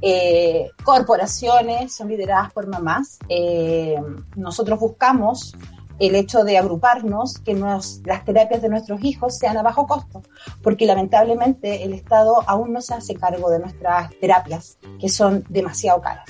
[0.00, 3.96] eh, corporaciones son lideradas por mamás, eh,
[4.36, 5.56] nosotros buscamos
[5.98, 10.22] el hecho de agruparnos, que las terapias de nuestros hijos sean a bajo costo,
[10.62, 16.00] porque lamentablemente el Estado aún no se hace cargo de nuestras terapias, que son demasiado
[16.00, 16.28] caras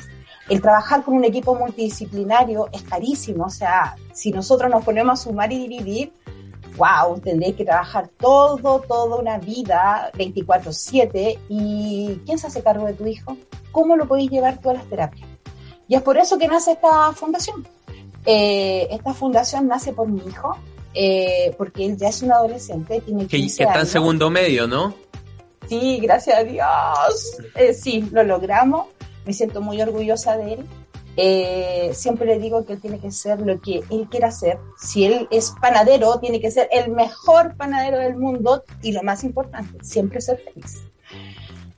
[0.48, 3.44] el trabajar con un equipo multidisciplinario es carísimo.
[3.44, 6.12] O sea, si nosotros nos ponemos a sumar y dividir,
[6.76, 11.38] wow, tendréis que trabajar todo, toda una vida, 24/7.
[11.48, 13.36] ¿Y quién se hace cargo de tu hijo?
[13.72, 15.28] ¿Cómo lo podéis llevar tú a las terapias?
[15.88, 17.66] Y es por eso que nace esta fundación.
[18.26, 20.56] Eh, esta fundación nace por mi hijo,
[20.94, 24.66] eh, porque él ya es un adolescente, tiene 15 que, que está en segundo medio,
[24.66, 24.94] ¿no?
[25.68, 27.36] Sí, gracias a Dios.
[27.54, 28.86] Eh, sí, lo logramos
[29.24, 30.66] me siento muy orgullosa de él.
[31.16, 34.58] Eh, siempre le digo que él tiene que ser lo que él quiera ser.
[34.76, 39.22] Si él es panadero, tiene que ser el mejor panadero del mundo y lo más
[39.24, 40.82] importante, siempre ser feliz.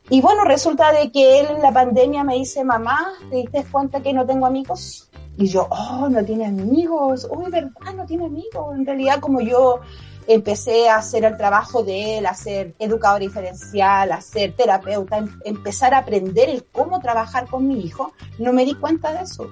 [0.09, 4.03] Y bueno, resulta de que él en la pandemia me dice, mamá, ¿te diste cuenta
[4.03, 5.11] que no tengo amigos?
[5.39, 7.95] Y yo, oh, no tiene amigos, uy, ¿verdad?
[7.95, 8.75] No tiene amigos.
[8.75, 9.81] En realidad, como yo
[10.27, 15.29] empecé a hacer el trabajo de él, a ser educador diferencial, a ser terapeuta, em,
[15.45, 19.49] empezar a aprender el cómo trabajar con mi hijo, no me di cuenta de eso.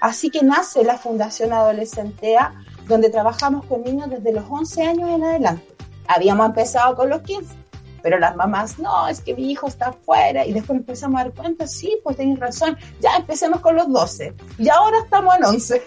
[0.00, 2.54] Así que nace la Fundación Adolescentea,
[2.88, 5.66] donde trabajamos con niños desde los 11 años en adelante.
[6.08, 7.54] Habíamos empezado con los 15,
[8.02, 10.44] pero las mamás, no, es que mi hijo está afuera.
[10.46, 14.34] Y después empezamos a dar cuenta, sí, pues tenéis razón, ya empecemos con los 12.
[14.58, 15.82] Y ahora estamos en 11.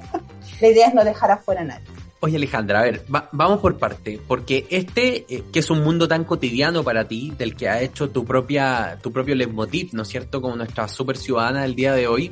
[0.60, 1.84] la idea es no dejar afuera a nadie.
[2.24, 6.22] Oye Alejandra, a ver, vamos por parte, porque este, eh, que es un mundo tan
[6.22, 10.40] cotidiano para ti, del que ha hecho tu propia, tu propio leitmotiv, ¿no es cierto?
[10.40, 12.30] Como nuestra super ciudadana del día de hoy,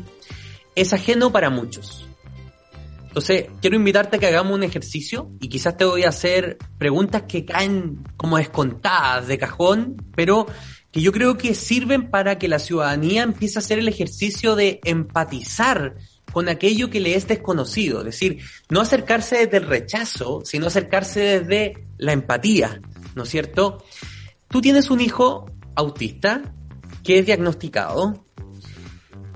[0.77, 2.07] es ajeno para muchos.
[3.11, 7.25] Entonces, quiero invitarte a que hagamos un ejercicio y quizás te voy a hacer preguntas
[7.27, 10.47] que caen como descontadas de cajón, pero
[10.93, 14.79] que yo creo que sirven para que la ciudadanía empiece a hacer el ejercicio de
[14.85, 15.97] empatizar
[16.33, 17.99] con aquello que le es desconocido.
[17.99, 22.81] Es decir, no acercarse desde el rechazo, sino acercarse desde la empatía,
[23.17, 23.85] ¿no es cierto?
[24.47, 26.43] Tú tienes un hijo autista
[27.03, 28.25] que es diagnosticado.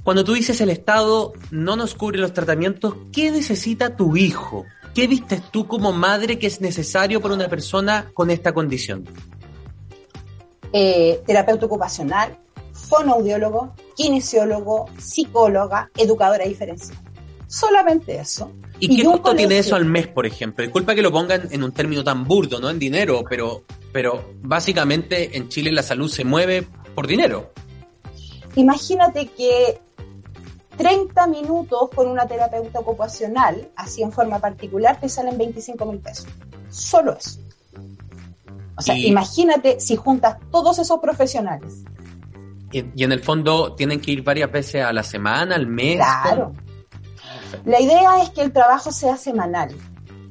[0.05, 4.67] Cuando tú dices el Estado no nos cubre los tratamientos, ¿qué necesita tu hijo?
[4.95, 9.07] ¿Qué vistes tú como madre que es necesario para una persona con esta condición?
[10.75, 12.37] Eh, terapeuta ocupacional,
[12.73, 16.99] fonoaudiólogo, kinesiólogo, psicóloga, educadora diferencial.
[17.47, 18.53] Solamente eso.
[18.81, 20.63] ¿Y, qué costo tiene eso al mes, por ejemplo?
[20.63, 25.35] Disculpa que lo pongan en un término tan burdo, no en dinero, pero, pero básicamente
[25.35, 27.53] en Chile la salud se mueve por dinero.
[28.57, 29.81] Imagínate que
[30.77, 36.27] 30 minutos con una terapeuta ocupacional, así en forma particular, te salen 25 mil pesos.
[36.71, 37.41] Solo eso.
[38.77, 41.85] O sea, imagínate si juntas todos esos profesionales
[42.75, 45.97] y, en el fondo tienen que ir varias veces a la semana, al mes.
[45.97, 46.53] Claro.
[47.65, 49.75] La idea es que el trabajo sea semanal.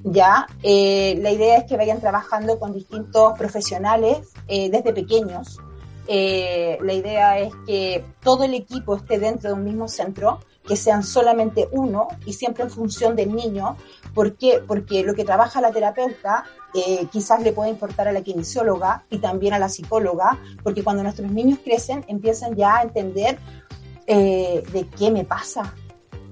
[0.04, 5.58] Ya, eh, la idea es que vayan trabajando con distintos profesionales eh, desde pequeños.
[6.08, 10.76] Eh, la idea es que todo el equipo esté dentro de un mismo centro, que
[10.76, 13.76] sean solamente uno y siempre en función del niño.
[14.13, 14.62] ¿Por qué?
[14.66, 19.18] Porque lo que trabaja la terapeuta eh, quizás le puede importar a la kinesióloga y
[19.18, 23.38] también a la psicóloga, porque cuando nuestros niños crecen empiezan ya a entender
[24.08, 25.74] eh, de qué me pasa.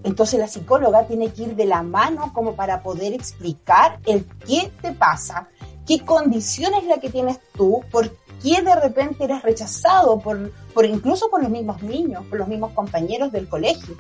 [0.03, 4.71] Entonces la psicóloga tiene que ir de la mano como para poder explicar el qué
[4.81, 5.49] te pasa,
[5.85, 8.09] qué condición es la que tienes tú, por
[8.41, 12.71] qué de repente eres rechazado, por, por incluso por los mismos niños, por los mismos
[12.73, 13.95] compañeros del colegio.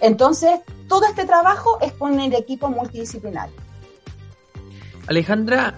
[0.00, 3.54] Entonces, todo este trabajo es con el equipo multidisciplinario.
[5.06, 5.74] Alejandra,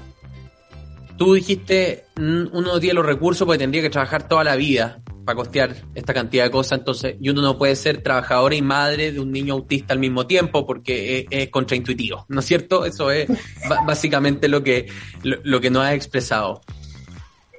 [1.17, 5.01] tú dijiste, mm, uno no tiene los recursos porque tendría que trabajar toda la vida
[5.25, 9.13] para costear esta cantidad de cosas, entonces, y uno no puede ser trabajadora y madre
[9.13, 12.85] de un niño autista al mismo tiempo porque es, contraintuitivo, ¿no es cierto?
[12.85, 13.29] Eso es
[13.87, 14.87] básicamente lo que,
[15.23, 16.61] lo que nos has expresado.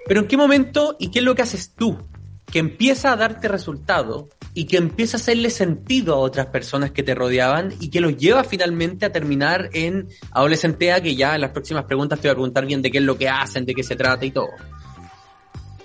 [0.06, 1.98] Pero ¿en qué momento y qué es lo que haces tú
[2.52, 7.02] que empieza a darte resultado y que empieza a hacerle sentido a otras personas que
[7.02, 11.50] te rodeaban y que los lleva finalmente a terminar en adolescentea, que ya en las
[11.50, 13.82] próximas preguntas te voy a preguntar bien de qué es lo que hacen, de qué
[13.82, 14.50] se trata y todo.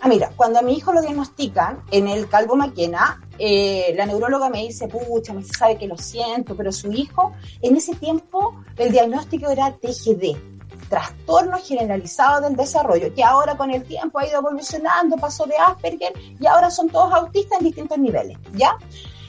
[0.00, 4.50] Ah, mira, cuando a mi hijo lo diagnostican en el calvo Maquena, eh, la neuróloga
[4.50, 8.92] me dice, pucha, me sabe que lo siento, pero su hijo, en ese tiempo, el
[8.92, 10.58] diagnóstico era TGD,
[10.88, 16.12] trastorno generalizado del desarrollo, que ahora con el tiempo ha ido evolucionando, pasó de Asperger
[16.40, 18.77] y ahora son todos autistas en distintos niveles, ¿ya?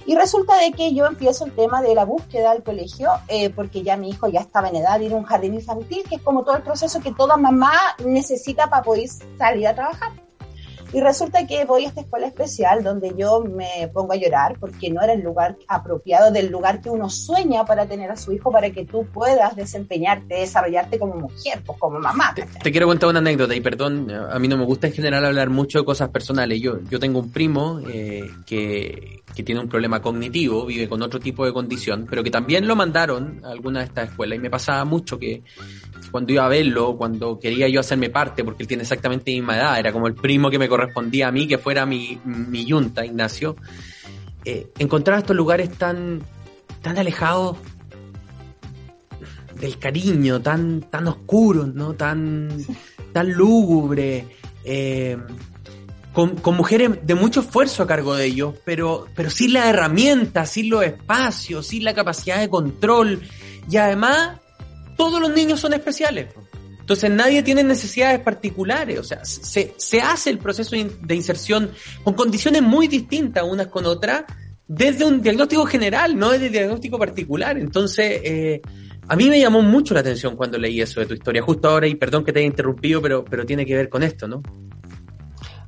[0.05, 3.83] Y resulta de que yo empiezo el tema de la búsqueda del colegio, eh, porque
[3.83, 6.21] ya mi hijo ya estaba en edad de ir a un jardín infantil, que es
[6.21, 10.11] como todo el proceso que toda mamá necesita para poder salir a trabajar.
[10.91, 14.89] Y resulta que voy a esta escuela especial donde yo me pongo a llorar porque
[14.89, 18.51] no era el lugar apropiado del lugar que uno sueña para tener a su hijo
[18.51, 22.33] para que tú puedas desempeñarte, desarrollarte como mujer, pues como mamá.
[22.33, 25.49] Te, quiero contar una anécdota y perdón, a mí no me gusta en general hablar
[25.49, 26.59] mucho de cosas personales.
[26.59, 31.19] Yo, yo tengo un primo eh, que, que tiene un problema cognitivo, vive con otro
[31.19, 34.49] tipo de condición, pero que también lo mandaron a alguna de estas escuelas y me
[34.49, 35.43] pasaba mucho que
[36.11, 39.57] cuando iba a verlo, cuando quería yo hacerme parte, porque él tiene exactamente mi misma
[39.57, 43.05] edad, era como el primo que me correspondía a mí, que fuera mi, mi yunta,
[43.05, 43.55] Ignacio,
[44.45, 46.21] eh, encontrar estos lugares tan,
[46.81, 47.57] tan alejados
[49.59, 51.93] del cariño, tan, tan oscuros, ¿no?
[51.93, 52.49] Tan,
[53.11, 54.25] tan lúgubre,
[54.63, 55.17] eh,
[56.13, 60.49] con, con, mujeres de mucho esfuerzo a cargo de ellos, pero, pero sin las herramientas,
[60.49, 63.21] sin los espacios, sin la capacidad de control,
[63.69, 64.39] y además
[64.95, 66.33] todos los niños son especiales.
[66.89, 71.69] Entonces nadie tiene necesidades particulares, o sea, se, se hace el proceso de inserción
[72.03, 74.23] con condiciones muy distintas unas con otras
[74.67, 77.59] desde un diagnóstico general, no desde diagnóstico particular.
[77.59, 78.61] Entonces, eh,
[79.07, 81.85] a mí me llamó mucho la atención cuando leí eso de tu historia, justo ahora,
[81.85, 84.41] y perdón que te haya interrumpido, pero, pero tiene que ver con esto, ¿no?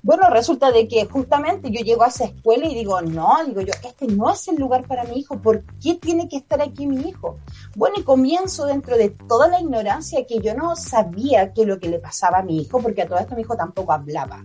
[0.04, 3.74] Bueno, resulta de que justamente yo llego a esa escuela y digo, no, digo yo,
[3.84, 7.08] este no es el lugar para mi hijo, ¿por qué tiene que estar aquí mi
[7.08, 7.38] hijo?
[7.76, 11.80] Bueno, y comienzo dentro de toda la ignorancia que yo no sabía qué es lo
[11.80, 14.44] que le pasaba a mi hijo, porque a todo esto mi hijo tampoco hablaba.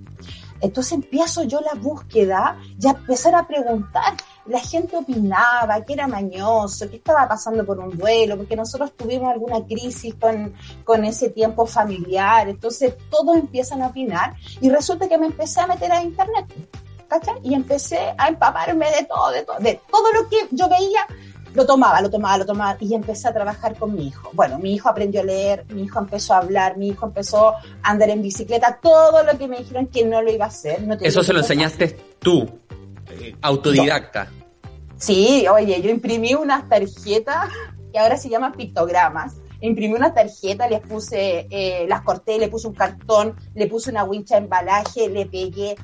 [0.60, 4.14] Entonces empiezo yo la búsqueda y a empezar a preguntar.
[4.48, 9.32] La gente opinaba que era mañoso, que estaba pasando por un duelo, porque nosotros tuvimos
[9.32, 10.54] alguna crisis con,
[10.85, 12.48] con ese tiempo familiar.
[12.48, 16.46] Entonces todos empiezan a opinar y resulta que me empecé a meter a internet.
[17.09, 17.37] ¿Cachai?
[17.44, 21.06] Y empecé a empaparme de todo, de todo, de todo lo que yo veía
[21.56, 24.28] lo tomaba, lo tomaba, lo tomaba y empecé a trabajar con mi hijo.
[24.35, 27.62] Bueno, mi hijo aprendió a leer, mi hijo empezó a hablar, mi hijo empezó a
[27.82, 30.87] andar en bicicleta, todo lo que me dijeron que no lo iba a hacer.
[31.00, 32.46] Eso se lo enseñaste tú,
[33.42, 34.31] autodidacta.
[34.98, 37.50] Sí, oye, yo imprimí unas tarjetas
[37.92, 39.37] que ahora se llaman pictogramas.
[39.61, 44.05] Imprimí una tarjeta, les puse, eh, las corté, le puse un cartón, le puse una
[44.05, 45.76] wincha de embalaje, le pegué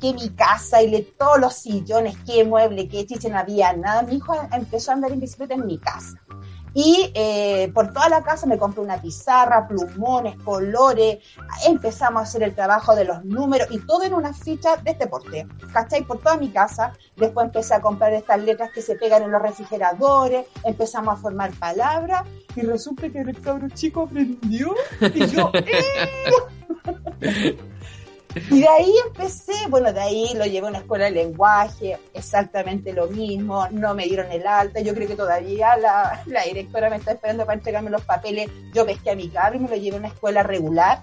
[0.00, 4.02] que mi casa y le, todos los sillones, qué mueble, qué chiche, había nada.
[4.02, 6.20] Mi hijo empezó a andar en bicicleta en mi casa.
[6.78, 11.24] Y eh, por toda la casa me compré una pizarra, plumones, colores,
[11.66, 15.06] empezamos a hacer el trabajo de los números y todo en una ficha de este
[15.06, 15.46] porte.
[15.72, 16.04] ¿Cachai?
[16.04, 16.92] Por toda mi casa.
[17.16, 21.50] Después empecé a comprar estas letras que se pegan en los refrigeradores, empezamos a formar
[21.52, 24.74] palabras y resulta que el cabrón chico aprendió
[25.14, 25.50] y yo...
[27.22, 27.56] ¡eh!
[28.50, 32.92] Y de ahí empecé, bueno, de ahí lo llevé a una escuela de lenguaje, exactamente
[32.92, 36.96] lo mismo, no me dieron el alta, yo creo que todavía la, la directora me
[36.96, 39.96] está esperando para entregarme los papeles, yo pesqué a mi carro y me lo llevé
[39.96, 41.00] a una escuela regular,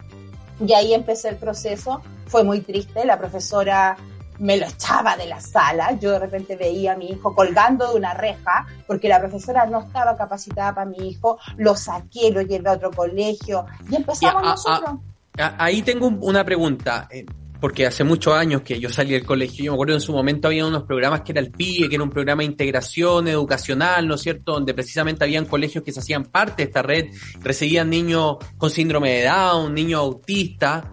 [0.65, 3.97] y ahí empecé el proceso, fue muy triste, la profesora
[4.37, 7.95] me lo echaba de la sala, yo de repente veía a mi hijo colgando de
[7.95, 12.69] una reja, porque la profesora no estaba capacitada para mi hijo, lo saqué, lo llevé
[12.69, 14.99] a otro colegio, y empezamos nosotros.
[15.37, 17.25] Ahí tengo una pregunta, eh,
[17.59, 20.47] porque hace muchos años que yo salí del colegio, yo me acuerdo en su momento
[20.47, 24.15] había unos programas que era el PIE, que era un programa de integración educacional, ¿no
[24.15, 27.05] es cierto?, donde precisamente habían colegios que se hacían parte de esta red,
[27.41, 30.85] recibían niños con síndrome de Down, niños autistas,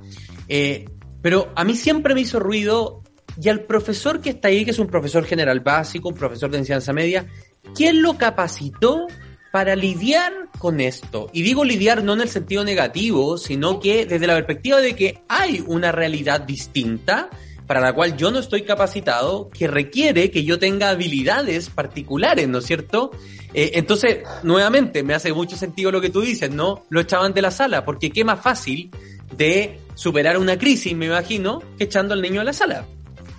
[0.48, 0.86] eh,
[1.20, 3.02] pero a mí siempre me hizo ruido,
[3.38, 6.58] y al profesor que está ahí, que es un profesor general básico, un profesor de
[6.58, 7.26] enseñanza media,
[7.74, 9.06] ¿quién lo capacitó
[9.50, 11.28] para lidiar con esto.
[11.32, 15.22] Y digo lidiar no en el sentido negativo, sino que desde la perspectiva de que
[15.28, 17.30] hay una realidad distinta
[17.66, 22.58] para la cual yo no estoy capacitado, que requiere que yo tenga habilidades particulares, ¿no
[22.58, 23.12] es cierto?
[23.54, 26.82] Eh, entonces, nuevamente, me hace mucho sentido lo que tú dices, ¿no?
[26.88, 28.90] Lo echaban de la sala, porque qué más fácil
[29.36, 32.86] de superar una crisis, me imagino, que echando al niño a la sala.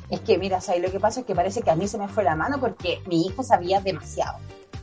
[0.09, 0.81] Es que, mira, ¿sabes?
[0.81, 3.01] lo que pasa es que parece que a mí se me fue la mano porque
[3.07, 4.37] mi hijo sabía demasiado.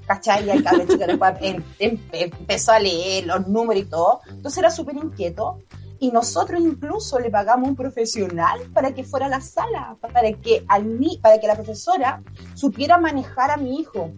[0.09, 0.47] ¿Cachai?
[0.47, 4.21] Y el cabrón chico después em, em, empezó a leer los números y todo.
[4.29, 5.63] Entonces era súper inquieto.
[6.01, 10.65] Y nosotros incluso le pagamos un profesional para que fuera a la sala, para que,
[10.69, 12.23] al, para que la profesora
[12.55, 14.13] supiera manejar a mi hijo.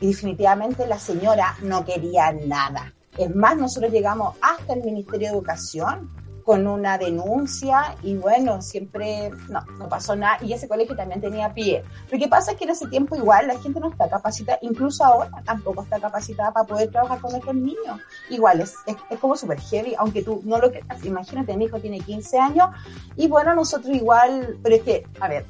[0.00, 2.92] Y definitivamente la señora no quería nada.
[3.16, 6.10] Es más, nosotros llegamos hasta el Ministerio de Educación
[6.44, 11.52] con una denuncia y bueno, siempre no, no pasó nada y ese colegio también tenía
[11.52, 11.82] pie.
[12.10, 15.04] Lo que pasa es que en ese tiempo igual la gente no está capacitada, incluso
[15.04, 18.00] ahora tampoco está capacitada para poder trabajar con estos niños.
[18.28, 22.00] Igual es, es, como súper heavy, aunque tú no lo creas, imagínate, mi hijo tiene
[22.00, 22.70] 15 años
[23.16, 25.46] y bueno, nosotros igual, pero es que, a ver,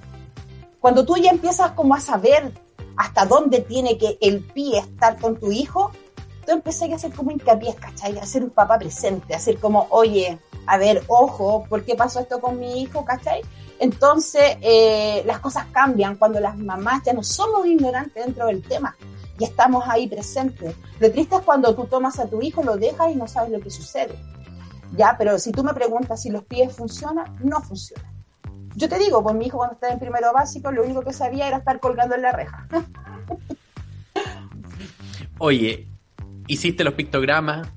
[0.81, 2.53] cuando tú ya empiezas como a saber
[2.97, 5.93] hasta dónde tiene que el pie estar con tu hijo,
[6.45, 8.19] tú empiezas a hacer como hincapié, ¿cachai?
[8.19, 12.21] A ser un papá presente, a ser como, oye, a ver, ojo, ¿por qué pasó
[12.21, 13.05] esto con mi hijo?
[13.05, 13.43] ¿Cachai?
[13.79, 18.95] Entonces, eh, las cosas cambian cuando las mamás ya no somos ignorantes dentro del tema
[19.39, 20.75] y estamos ahí presentes.
[20.99, 23.61] Lo triste es cuando tú tomas a tu hijo, lo dejas y no sabes lo
[23.61, 24.15] que sucede.
[24.97, 28.11] Ya, pero si tú me preguntas si los pies funcionan, no funcionan.
[28.77, 31.49] Yo te digo, pues mi hijo cuando estaba en primero básico, lo único que sabía
[31.49, 32.69] era estar colgando en la reja.
[35.39, 35.90] Oye,
[36.51, 37.69] hiciste los pictogramas,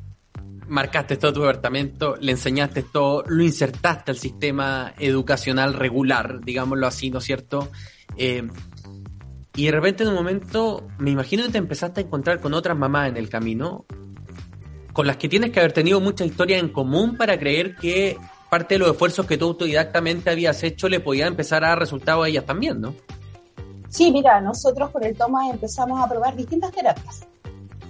[0.68, 7.12] marcaste todo tu departamento, le enseñaste todo, lo insertaste al sistema educacional regular, digámoslo así,
[7.12, 7.70] ¿no es cierto?
[8.18, 8.48] Eh,
[9.56, 12.76] y de repente en un momento, me imagino que te empezaste a encontrar con otras
[12.76, 13.86] mamás en el camino,
[14.92, 18.18] con las que tienes que haber tenido mucha historia en común para creer que
[18.50, 22.26] parte de los esfuerzos que tú autodidactamente habías hecho le podía empezar a dar resultados
[22.26, 22.96] a ellas también, ¿no?
[23.90, 27.28] Sí, mira, nosotros por el toma empezamos a probar distintas terapias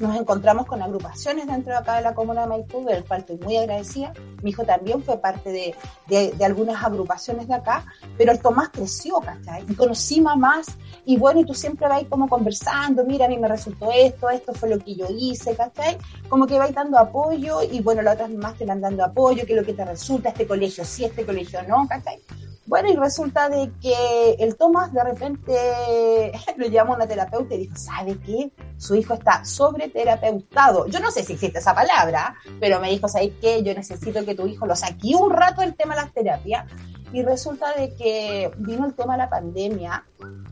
[0.04, 3.38] nos encontramos con agrupaciones dentro de acá de la comuna de Maipú, del cual estoy
[3.38, 4.14] muy agradecida.
[4.42, 5.76] Mi hijo también fue parte de,
[6.08, 7.86] de, algunas agrupaciones de acá,
[8.18, 9.66] pero el Tomás creció, ¿cachai?
[9.68, 10.68] Y conocí mamás,
[11.06, 14.54] y bueno, y tú siempre vas como conversando, mira, a mí me resultó esto, esto
[14.54, 15.98] fue lo que yo hice, ¿cachai?
[16.28, 19.54] Como que vais dando apoyo, y bueno, las otras mamás te van dando apoyo, que
[19.54, 22.20] es lo que te resulta, este colegio sí, este colegio no, ¿cachai?
[22.66, 27.76] Bueno, y resulta de que el Tomás de repente lo llamó una terapeuta y dijo,
[27.76, 28.52] ¿sabe qué?
[28.78, 30.88] Su hijo está sobreterapeutado.
[30.88, 33.64] Yo no sé si existe esa palabra, pero me dijo, ¿sabes qué?
[33.64, 36.66] Yo necesito que tu hijo lo saque un rato del tema de las terapias.
[37.12, 40.04] Y resulta de que vino el tema de la pandemia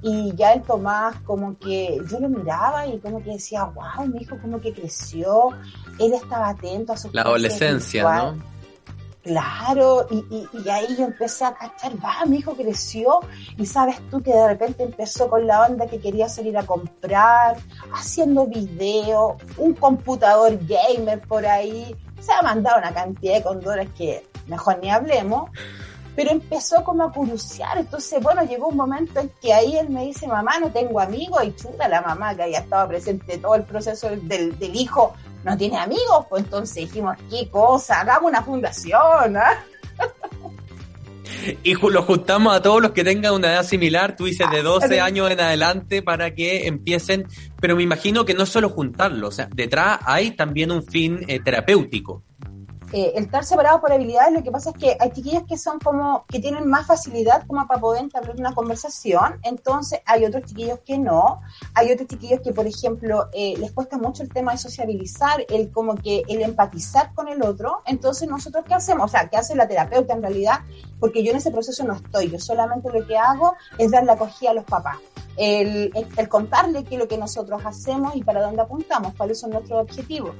[0.03, 4.19] y ya el Tomás como que yo lo miraba y como que decía, wow, mi
[4.21, 5.49] hijo como que creció,
[5.99, 8.50] él estaba atento a su La adolescencia, ¿no?
[9.23, 13.19] Claro, y, y, ahí yo empecé a cachar, va, mi hijo creció
[13.55, 17.57] y sabes tú que de repente empezó con la onda que quería salir a comprar,
[17.93, 24.25] haciendo video, un computador gamer por ahí, se ha mandado una cantidad de condores que
[24.47, 25.51] mejor ni hablemos,
[26.15, 30.05] pero empezó como a curiosear, entonces bueno, llegó un momento en que ahí él me
[30.05, 33.63] dice, mamá, no tengo amigos, y chuta la mamá que había estado presente todo el
[33.63, 35.13] proceso del, del hijo,
[35.43, 39.37] no tiene amigos, pues entonces dijimos, qué cosa, hagamos una fundación.
[39.37, 39.63] ¿ah?
[41.63, 44.99] Y lo juntamos a todos los que tengan una edad similar, tú dices de 12
[44.99, 47.27] ah, años en adelante para que empiecen,
[47.59, 51.39] pero me imagino que no solo juntarlo, o sea, detrás hay también un fin eh,
[51.39, 52.23] terapéutico.
[52.93, 55.79] Eh, el estar separado por habilidades, lo que pasa es que hay chiquillas que son
[55.79, 60.79] como, que tienen más facilidad como para poder entablar una conversación, entonces hay otros chiquillos
[60.85, 61.41] que no,
[61.73, 65.71] hay otros chiquillos que, por ejemplo, eh, les cuesta mucho el tema de sociabilizar, el
[65.71, 69.55] como que el empatizar con el otro, entonces nosotros qué hacemos, o sea, qué hace
[69.55, 70.59] la terapeuta en realidad,
[70.99, 74.13] porque yo en ese proceso no estoy, yo solamente lo que hago es dar la
[74.13, 74.97] acogida a los papás.
[75.37, 79.39] El, el, el contarle qué es lo que nosotros hacemos y para dónde apuntamos, cuáles
[79.39, 80.35] son nuestros objetivos.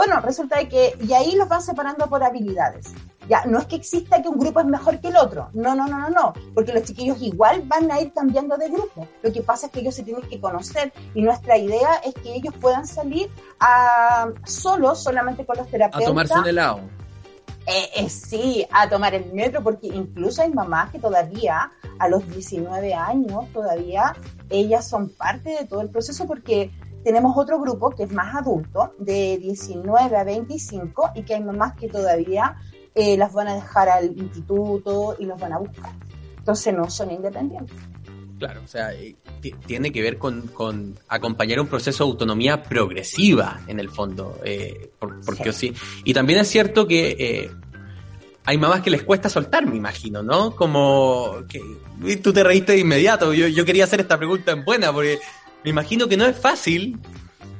[0.00, 2.94] Bueno, resulta de que, y ahí los van separando por habilidades.
[3.28, 5.50] Ya, no es que exista que un grupo es mejor que el otro.
[5.52, 6.32] No, no, no, no, no.
[6.54, 9.06] Porque los chiquillos igual van a ir cambiando de grupo.
[9.22, 12.34] Lo que pasa es que ellos se tienen que conocer y nuestra idea es que
[12.34, 13.28] ellos puedan salir
[13.60, 16.02] a, solos, solamente con los terapeutas.
[16.02, 16.80] A tomarse un helado.
[17.66, 22.26] Eh, eh, sí, a tomar el metro, porque incluso hay mamás que todavía, a los
[22.26, 24.16] 19 años, todavía
[24.48, 26.70] ellas son parte de todo el proceso porque
[27.04, 31.74] tenemos otro grupo que es más adulto, de 19 a 25, y que hay mamás
[31.74, 32.56] que todavía
[32.94, 35.92] eh, las van a dejar al instituto y los van a buscar.
[36.38, 37.76] Entonces no son independientes.
[38.38, 39.16] Claro, o sea, eh,
[39.66, 44.38] tiene que ver con, acompañar un proceso de autonomía progresiva en el fondo.
[44.44, 45.74] Eh, porque sí.
[46.04, 47.50] Y también es cierto que
[48.44, 50.56] hay mamás que les cuesta soltar, me imagino, ¿no?
[50.56, 53.34] Como que tú te reíste de inmediato.
[53.34, 55.18] Yo, yo quería hacer esta pregunta en buena, porque
[55.64, 56.98] me imagino que no es fácil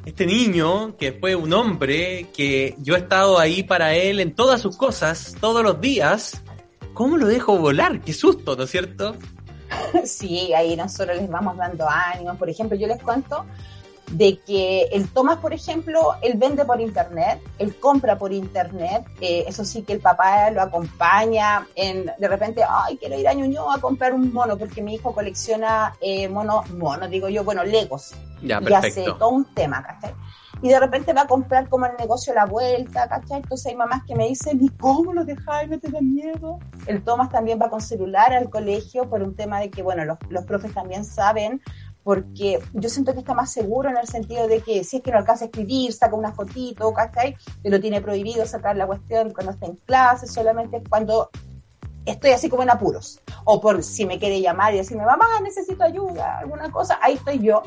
[0.05, 4.61] este niño, que fue un hombre, que yo he estado ahí para él en todas
[4.61, 6.43] sus cosas, todos los días,
[6.95, 8.01] ¿cómo lo dejo volar?
[8.01, 9.17] Qué susto, ¿no es cierto?
[10.05, 12.37] Sí, ahí nosotros les vamos dando ánimos.
[12.37, 13.45] Por ejemplo, yo les cuento,
[14.11, 19.45] de que el Tomás, por ejemplo, él vende por internet, él compra por internet, eh,
[19.47, 23.77] eso sí que el papá lo acompaña en, de repente, ay, quiero ir a Ñuñoa
[23.77, 28.13] a comprar un mono, porque mi hijo colecciona eh, mono, mono, digo yo, bueno, Legos.
[28.43, 30.15] Ya, y hace todo un tema, ¿cachai?
[30.63, 33.39] Y de repente va a comprar como el negocio la vuelta, ¿cachai?
[33.39, 35.71] Entonces hay mamás que me dicen, ¿y cómo lo dejáis?
[35.71, 36.59] ¿No te da miedo?
[36.87, 40.19] El Tomás también va con celular al colegio por un tema de que, bueno, los,
[40.29, 41.63] los profes también saben
[42.03, 45.11] porque yo siento que está más seguro en el sentido de que si es que
[45.11, 47.37] no alcanza a escribir, saca una fotito, ¿cachai?
[47.63, 51.31] Pero tiene prohibido sacar la cuestión cuando está en clase, solamente cuando
[52.11, 53.21] estoy así como en apuros.
[53.45, 57.39] O por si me quiere llamar y decirme, mamá, necesito ayuda, alguna cosa, ahí estoy
[57.41, 57.63] yo.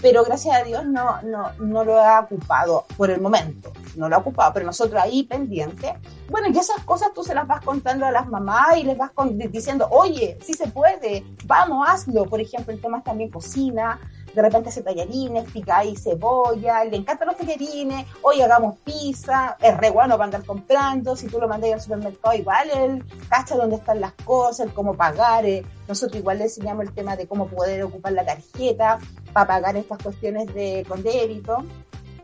[0.00, 3.72] Pero gracias a Dios no, no, no lo ha ocupado por el momento.
[3.96, 5.98] No lo ha ocupado, pero nosotros ahí pendiente.
[6.30, 9.10] Bueno, y esas cosas tú se las vas contando a las mamás y les vas
[9.50, 12.24] diciendo, oye, sí se puede, vamos, hazlo.
[12.26, 13.98] Por ejemplo, el tema es también cocina,
[14.34, 19.76] de repente hace tallarines, pica ahí cebolla, le encantan los tallarines, hoy hagamos pizza, es
[19.76, 23.76] re bueno para andar comprando, si tú lo mandas al supermercado igual él cacha dónde
[23.76, 25.64] están las cosas, el cómo pagar, eh.
[25.86, 28.98] nosotros igual le enseñamos el tema de cómo poder ocupar la tarjeta
[29.32, 31.64] para pagar estas cuestiones de con débito,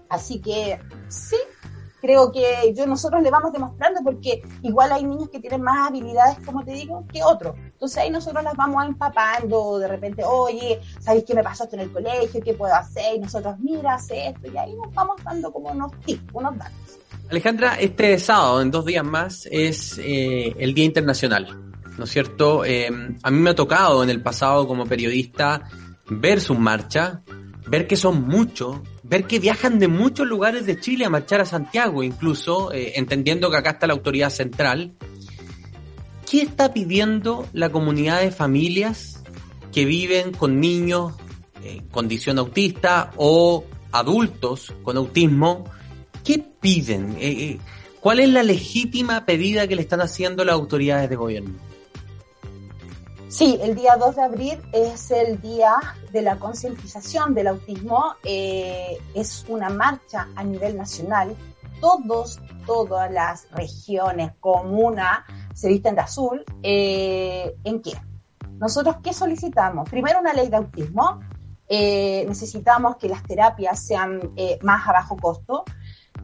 [0.09, 0.79] así que
[1.09, 1.37] sí,
[2.05, 6.37] creo que yo nosotros le vamos demostrando porque igual hay niños que tienen más habilidades,
[6.45, 7.57] como te digo, que otros.
[7.57, 11.83] Entonces ahí nosotros las vamos empapando, de repente, oye, ¿sabéis qué me pasó esto en
[11.83, 12.43] el colegio?
[12.45, 13.17] ¿Qué puedo hacer?
[13.17, 16.99] Y nosotros, mira, hace esto, y ahí nos vamos dando como unos tips, unos datos.
[17.31, 21.59] Alejandra, este sábado, en dos días más, es eh, el Día Internacional,
[21.97, 22.67] ¿no es cierto?
[22.67, 22.91] Eh,
[23.23, 25.63] a mí me ha tocado en el pasado como periodista
[26.11, 27.21] ver sus marchas,
[27.67, 31.47] ver que son muchos, ver que viajan de muchos lugares de Chile a marchar a
[31.47, 34.95] Santiago, incluso, eh, entendiendo que acá está la autoridad central.
[36.29, 39.23] ¿Qué está pidiendo la comunidad de familias
[39.73, 41.13] que viven con niños
[41.63, 45.65] en condición autista o adultos con autismo?
[46.25, 47.13] ¿Qué piden?
[47.21, 47.59] Eh, eh,
[48.01, 51.55] ¿Cuál es la legítima pedida que le están haciendo las autoridades de gobierno?
[53.35, 55.75] Sí, el día 2 de abril es el día
[56.13, 58.15] de la concientización del autismo.
[58.23, 61.35] Eh, es una marcha a nivel nacional.
[61.81, 66.45] Todos, todas las regiones, comunas, se visten de azul.
[66.63, 67.95] Eh, ¿En qué?
[68.53, 69.91] Nosotros, ¿qué solicitamos?
[69.91, 71.19] Primero, una ley de autismo.
[71.67, 74.33] Eh, necesitamos que las terapias sean
[74.63, 75.65] más a bajo costo.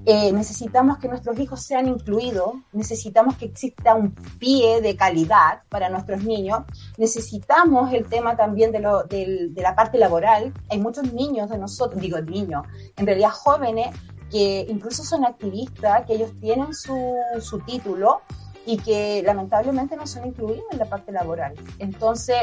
[0.07, 5.91] Eh, necesitamos que nuestros hijos sean incluidos, necesitamos que exista un pie de calidad para
[5.91, 6.63] nuestros niños,
[6.97, 10.55] necesitamos el tema también de, lo, de, la parte laboral.
[10.71, 13.95] Hay muchos niños de nosotros, digo niños, en realidad jóvenes,
[14.31, 18.23] que incluso son activistas, que ellos tienen su, su título
[18.67, 21.55] y que lamentablemente no son incluidos en la parte laboral.
[21.79, 22.37] Entonces,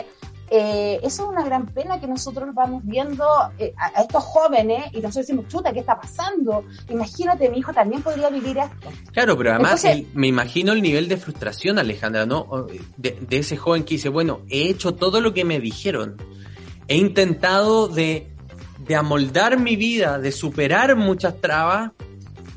[0.49, 3.25] eh, eso es una gran pena que nosotros vamos viendo
[3.59, 6.63] eh, a, estos jóvenes y nosotros decimos, chuta, ¿qué está pasando?
[6.89, 8.89] Imagínate, mi hijo también podría vivir esto.
[9.11, 12.67] Claro, pero además me imagino el nivel de frustración, Alejandra, ¿no?
[12.95, 16.15] De, ese joven que dice, bueno, he hecho todo lo que me dijeron.
[16.87, 18.31] He intentado de,
[18.87, 21.91] de amoldar mi vida, de superar muchas trabas,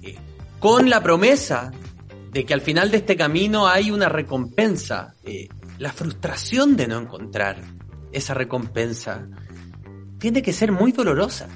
[0.02, 0.16] eh,
[0.60, 1.72] con la promesa
[2.30, 5.14] de que al final de este camino hay una recompensa.
[5.78, 7.56] la frustración de no encontrar
[8.12, 9.26] esa recompensa
[10.18, 11.48] tiene que ser muy dolorosa.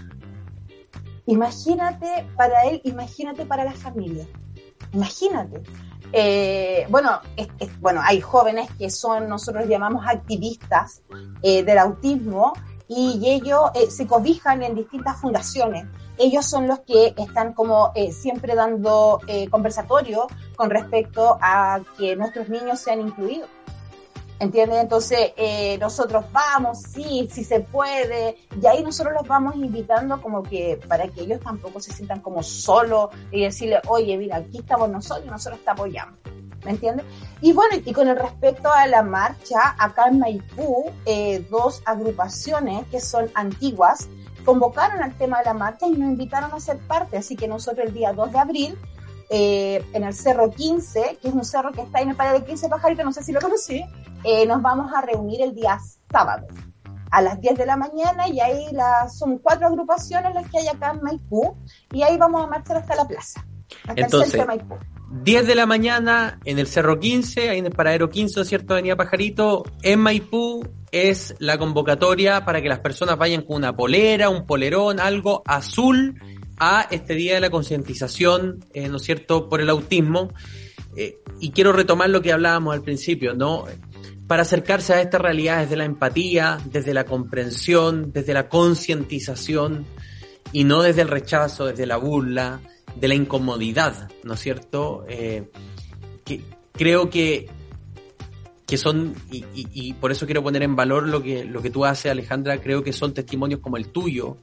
[1.27, 4.27] Imagínate para él, imagínate para la familia.
[4.93, 5.63] Imagínate.
[6.13, 7.21] Eh, bueno,
[7.81, 11.03] bueno, hay jóvenes que son, nosotros llamamos activistas
[11.43, 12.53] eh, del autismo
[12.89, 15.87] y ellos eh, se cobijan en distintas fundaciones.
[16.19, 22.79] Ellos son los que están como siempre dando conversatorio con respecto a que nuestros niños
[22.81, 23.49] sean incluidos.
[24.41, 24.83] ¿Entiendes?
[24.83, 30.43] Entonces, eh, nosotros vamos, sí, sí se puede, y ahí nosotros los vamos invitando como
[30.43, 34.91] que para que ellos tampoco se sientan como solos y decirle, oye, mira, aquí estamos
[34.91, 36.19] nosotros nosotros te apoyamos.
[36.65, 37.05] ¿Me entiendes?
[37.43, 42.87] Y bueno, y con el respecto a la marcha, acá en Maipú, eh, dos agrupaciones
[42.89, 44.09] que son antiguas
[44.45, 47.17] convocaron al tema de la marcha y nos invitaron a ser parte.
[47.17, 48.79] Así que nosotros el día 2 de abril
[49.31, 52.47] eh, en el Cerro 15, que es un cerro que está en el Parque de
[52.47, 53.85] 15 Pajaritos, no sé si lo conocí,
[54.23, 55.79] eh, nos vamos a reunir el día
[56.11, 56.47] sábado
[57.11, 58.67] a las 10 de la mañana y ahí
[59.13, 61.57] son cuatro agrupaciones las que hay acá en Maipú
[61.93, 63.45] y ahí vamos a marchar hasta la plaza.
[63.87, 64.77] Hasta Entonces, el Maipú.
[65.23, 68.75] 10 de la mañana en el Cerro 15, ahí en el Paradero 15, ¿cierto?
[68.75, 74.29] Avenida Pajarito, en Maipú es la convocatoria para que las personas vayan con una polera,
[74.29, 76.21] un polerón, algo azul
[76.57, 80.33] a este día de la concientización, eh, ¿no es cierto?, por el autismo.
[80.97, 83.65] Eh, y quiero retomar lo que hablábamos al principio, ¿no?
[84.29, 89.85] Para acercarse a esta realidad desde la empatía, desde la comprensión, desde la concientización
[90.53, 92.61] y no desde el rechazo, desde la burla,
[92.95, 95.05] de la incomodidad, ¿no es cierto?
[95.09, 95.51] Eh,
[96.25, 96.41] que
[96.73, 97.49] creo que,
[98.67, 101.85] que son, y, y, por eso quiero poner en valor lo que, lo que tú
[101.85, 104.39] haces, Alejandra, creo que son testimonios como el tuyo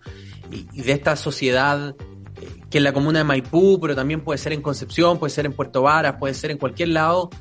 [0.51, 1.95] y, de esta sociedad
[2.39, 5.47] eh, que en la comuna de Maipú, pero también puede ser en Concepción, puede ser
[5.47, 7.31] en Puerto Varas, puede ser en cualquier lado,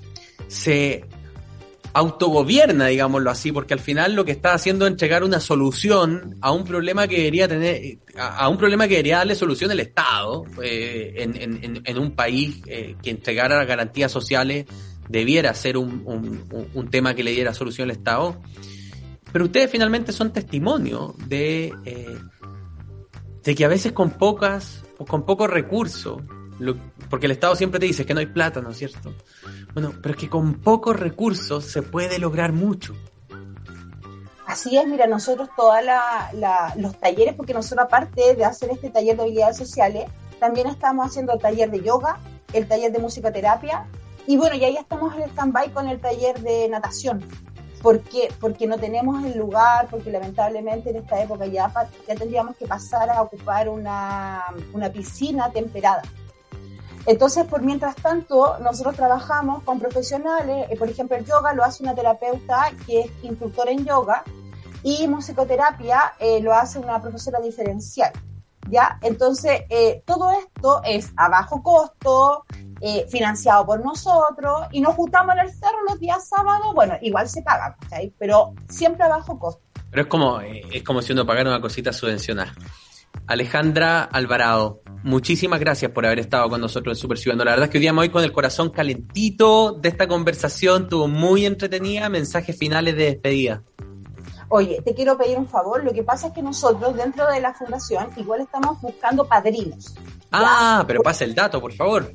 [0.49, 1.05] se
[1.93, 6.53] autogobierna, digámoslo así, porque al final lo que está haciendo es entregar una solución a
[6.53, 11.15] un problema que debería tener, a, un problema que debería darle solución el Estado eh,
[11.17, 14.67] en, en, en, un país eh, que entregara garantías sociales
[15.11, 16.05] debiera ser un,
[16.73, 18.41] un, tema que le diera solución al Estado.
[19.33, 22.19] Pero ustedes finalmente son testimonio de, eh,
[23.43, 26.23] de que a veces con pocas, con pocos recursos,
[27.09, 29.13] porque el Estado siempre te dice que no hay plata, ¿no es cierto?
[29.75, 32.95] Bueno, pero es que con pocos recursos se puede lograr mucho.
[34.47, 35.77] Así es, mira, nosotros todos
[36.77, 40.05] los talleres, porque nosotros aparte de hacer este taller de habilidades sociales,
[40.39, 42.19] también estamos haciendo el taller de yoga,
[42.53, 43.87] el taller de musicoterapia,
[44.31, 47.27] y bueno, y ahí estamos en el stand-by con el taller de natación.
[47.83, 48.33] ¿Por qué?
[48.41, 51.69] Porque no tenemos el lugar, porque lamentablemente en esta época ya,
[52.07, 56.03] ya tendríamos que pasar a ocupar una, una piscina temperada.
[57.07, 61.83] Entonces, por mientras tanto, nosotros trabajamos con profesionales, eh, por ejemplo, el yoga lo hace
[61.83, 64.23] una terapeuta que es instructor en yoga
[64.85, 68.13] y musicoterapia eh, lo hace una profesora diferencial.
[68.69, 68.97] ¿Ya?
[69.03, 72.45] Entonces, eh, todo esto es a bajo costo,
[73.09, 77.43] financiado por nosotros, y nos juntamos en el cerro los días sábados, bueno, igual se
[77.43, 77.77] paga,
[78.19, 79.63] Pero siempre a bajo costo.
[79.91, 82.55] Pero es como, es como si uno pagara una cosita subvencionada.
[83.27, 87.45] Alejandra Alvarado, muchísimas gracias por haber estado con nosotros en Super Ciudadano.
[87.45, 90.89] La verdad es que hoy día me voy con el corazón calentito de esta conversación,
[90.89, 93.63] tuvo muy entretenida, mensajes finales de despedida.
[94.49, 97.53] Oye, te quiero pedir un favor, lo que pasa es que nosotros dentro de la
[97.55, 99.95] fundación igual estamos buscando padrinos.
[100.33, 102.13] Ah, pero pasa el dato, por favor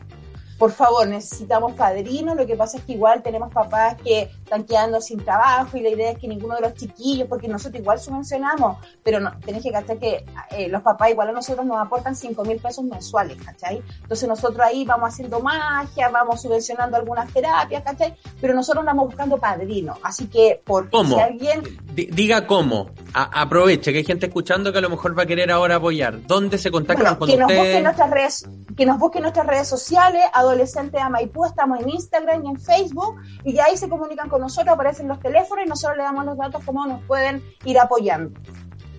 [0.57, 5.01] por favor, necesitamos padrinos, lo que pasa es que igual tenemos papás que están quedando
[5.01, 8.77] sin trabajo y la idea es que ninguno de los chiquillos, porque nosotros igual subvencionamos,
[9.03, 12.43] pero no, tenés que cachar que eh, los papás igual a nosotros nos aportan 5
[12.45, 13.81] mil pesos mensuales, ¿cachai?
[14.01, 18.15] Entonces nosotros ahí vamos haciendo magia, vamos subvencionando algunas terapias, ¿cachai?
[18.39, 21.63] Pero nosotros andamos buscando padrinos, así que por si alguien...
[21.93, 25.75] diga cómo, aproveche que hay gente escuchando que a lo mejor va a querer ahora
[25.75, 26.25] apoyar.
[26.25, 30.21] ¿Dónde se contactan con que Nos busquen nuestras redes, que nos busquen nuestras redes sociales,
[30.45, 34.73] Adolescente a Maipú, estamos en Instagram y en Facebook, y ahí se comunican con nosotros,
[34.73, 38.31] aparecen los teléfonos y nosotros le damos los datos cómo nos pueden ir apoyando.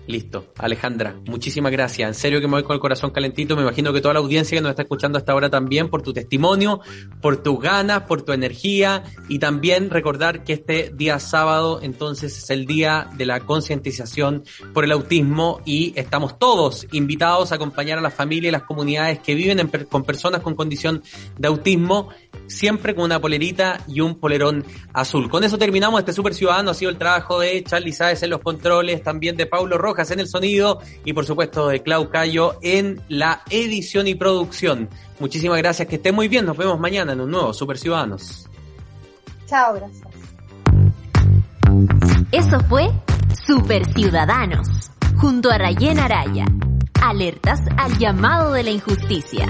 [0.07, 0.53] Listo.
[0.57, 2.07] Alejandra, muchísimas gracias.
[2.07, 3.57] En serio que me voy con el corazón calentito.
[3.57, 6.13] Me imagino que toda la audiencia que nos está escuchando hasta ahora también por tu
[6.13, 6.79] testimonio,
[7.21, 12.49] por tus ganas, por tu energía y también recordar que este día sábado entonces es
[12.49, 18.01] el día de la concientización por el autismo y estamos todos invitados a acompañar a
[18.01, 21.03] las familias y las comunidades que viven con personas con condición
[21.37, 22.09] de autismo
[22.47, 25.29] siempre con una polerita y un polerón azul.
[25.29, 26.71] Con eso terminamos este Super Ciudadano.
[26.71, 30.19] Ha sido el trabajo de Charlie Sáez en los controles, también de Paulo Rojas en
[30.19, 34.89] el sonido y por supuesto de Clau Cayo en la edición y producción.
[35.19, 36.45] Muchísimas gracias, que estén muy bien.
[36.45, 38.47] Nos vemos mañana en un nuevo Super Ciudadanos.
[39.47, 40.07] Chao, gracias.
[42.31, 42.89] Eso fue
[43.45, 44.67] Super Ciudadanos,
[45.17, 46.45] junto a Rayen Araya.
[47.01, 49.47] Alertas al llamado de la injusticia.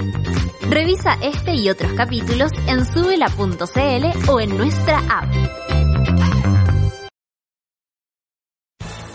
[0.68, 5.67] Revisa este y otros capítulos en subela.cl o en nuestra app.